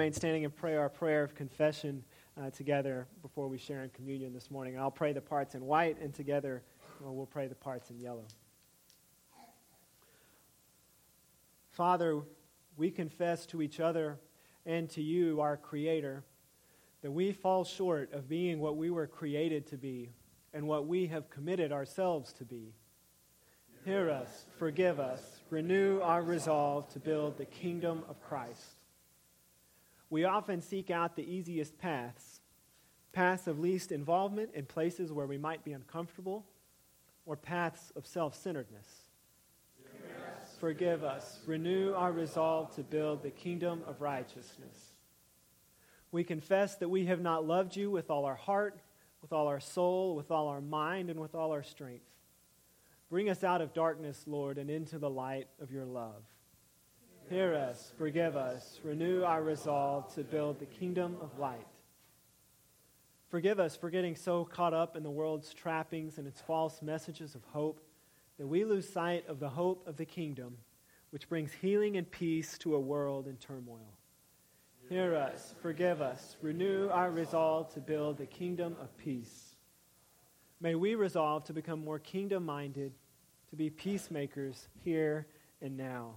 remain 0.00 0.14
standing 0.14 0.46
and 0.46 0.56
pray 0.56 0.76
our 0.76 0.88
prayer 0.88 1.22
of 1.22 1.34
confession 1.34 2.02
uh, 2.40 2.48
together 2.48 3.06
before 3.20 3.48
we 3.48 3.58
share 3.58 3.82
in 3.82 3.90
communion 3.90 4.32
this 4.32 4.50
morning. 4.50 4.78
I'll 4.78 4.90
pray 4.90 5.12
the 5.12 5.20
parts 5.20 5.54
in 5.54 5.62
white, 5.62 6.00
and 6.00 6.14
together 6.14 6.62
well, 7.02 7.14
we'll 7.14 7.26
pray 7.26 7.48
the 7.48 7.54
parts 7.54 7.90
in 7.90 8.00
yellow. 8.00 8.24
Father, 11.68 12.22
we 12.78 12.90
confess 12.90 13.44
to 13.48 13.60
each 13.60 13.78
other 13.78 14.18
and 14.64 14.88
to 14.88 15.02
you, 15.02 15.42
our 15.42 15.58
Creator, 15.58 16.24
that 17.02 17.10
we 17.10 17.32
fall 17.32 17.62
short 17.62 18.10
of 18.14 18.26
being 18.26 18.58
what 18.58 18.78
we 18.78 18.88
were 18.88 19.06
created 19.06 19.66
to 19.66 19.76
be 19.76 20.14
and 20.54 20.66
what 20.66 20.86
we 20.86 21.08
have 21.08 21.28
committed 21.28 21.72
ourselves 21.72 22.32
to 22.32 22.46
be. 22.46 22.72
Hear 23.84 24.08
us, 24.08 24.46
forgive 24.58 24.98
us, 24.98 25.20
renew 25.50 26.00
our 26.00 26.22
resolve 26.22 26.88
to 26.94 26.98
build 26.98 27.36
the 27.36 27.44
kingdom 27.44 28.02
of 28.08 28.18
Christ. 28.22 28.79
We 30.10 30.24
often 30.24 30.60
seek 30.60 30.90
out 30.90 31.14
the 31.14 31.22
easiest 31.22 31.78
paths, 31.78 32.40
paths 33.12 33.46
of 33.46 33.60
least 33.60 33.92
involvement 33.92 34.50
in 34.54 34.66
places 34.66 35.12
where 35.12 35.26
we 35.26 35.38
might 35.38 35.64
be 35.64 35.72
uncomfortable, 35.72 36.44
or 37.24 37.36
paths 37.36 37.92
of 37.94 38.06
self 38.06 38.34
centeredness. 38.34 39.04
Forgive 40.58 41.04
us, 41.04 41.38
renew 41.46 41.94
our 41.94 42.12
resolve 42.12 42.74
to 42.74 42.82
build 42.82 43.22
the 43.22 43.30
kingdom 43.30 43.82
of 43.86 44.00
righteousness. 44.00 44.92
We 46.12 46.24
confess 46.24 46.74
that 46.76 46.88
we 46.88 47.06
have 47.06 47.20
not 47.20 47.46
loved 47.46 47.76
you 47.76 47.90
with 47.90 48.10
all 48.10 48.24
our 48.24 48.34
heart, 48.34 48.78
with 49.22 49.32
all 49.32 49.46
our 49.46 49.60
soul, 49.60 50.16
with 50.16 50.30
all 50.30 50.48
our 50.48 50.60
mind, 50.60 51.08
and 51.08 51.20
with 51.20 51.34
all 51.34 51.52
our 51.52 51.62
strength. 51.62 52.04
Bring 53.08 53.30
us 53.30 53.44
out 53.44 53.60
of 53.60 53.72
darkness, 53.72 54.24
Lord, 54.26 54.58
and 54.58 54.70
into 54.70 54.98
the 54.98 55.10
light 55.10 55.48
of 55.60 55.70
your 55.70 55.84
love. 55.84 56.22
Hear 57.30 57.54
us, 57.54 57.92
forgive 57.96 58.36
us, 58.36 58.80
renew 58.82 59.22
our 59.22 59.40
resolve 59.40 60.12
to 60.14 60.24
build 60.24 60.58
the 60.58 60.66
kingdom 60.66 61.16
of 61.22 61.38
light. 61.38 61.64
Forgive 63.28 63.60
us 63.60 63.76
for 63.76 63.88
getting 63.88 64.16
so 64.16 64.44
caught 64.44 64.74
up 64.74 64.96
in 64.96 65.04
the 65.04 65.12
world's 65.12 65.54
trappings 65.54 66.18
and 66.18 66.26
its 66.26 66.40
false 66.40 66.82
messages 66.82 67.36
of 67.36 67.44
hope 67.52 67.80
that 68.36 68.48
we 68.48 68.64
lose 68.64 68.92
sight 68.92 69.28
of 69.28 69.38
the 69.38 69.48
hope 69.48 69.86
of 69.86 69.96
the 69.96 70.04
kingdom, 70.04 70.56
which 71.10 71.28
brings 71.28 71.52
healing 71.52 71.96
and 71.96 72.10
peace 72.10 72.58
to 72.58 72.74
a 72.74 72.80
world 72.80 73.28
in 73.28 73.36
turmoil. 73.36 73.96
Hear 74.88 75.14
us, 75.14 75.54
forgive 75.62 76.02
us, 76.02 76.36
renew 76.42 76.88
our 76.88 77.12
resolve 77.12 77.72
to 77.74 77.80
build 77.80 78.18
the 78.18 78.26
kingdom 78.26 78.74
of 78.82 78.96
peace. 78.96 79.54
May 80.60 80.74
we 80.74 80.96
resolve 80.96 81.44
to 81.44 81.52
become 81.52 81.84
more 81.84 82.00
kingdom 82.00 82.44
minded, 82.44 82.92
to 83.50 83.56
be 83.56 83.70
peacemakers 83.70 84.66
here 84.82 85.28
and 85.62 85.76
now. 85.76 86.16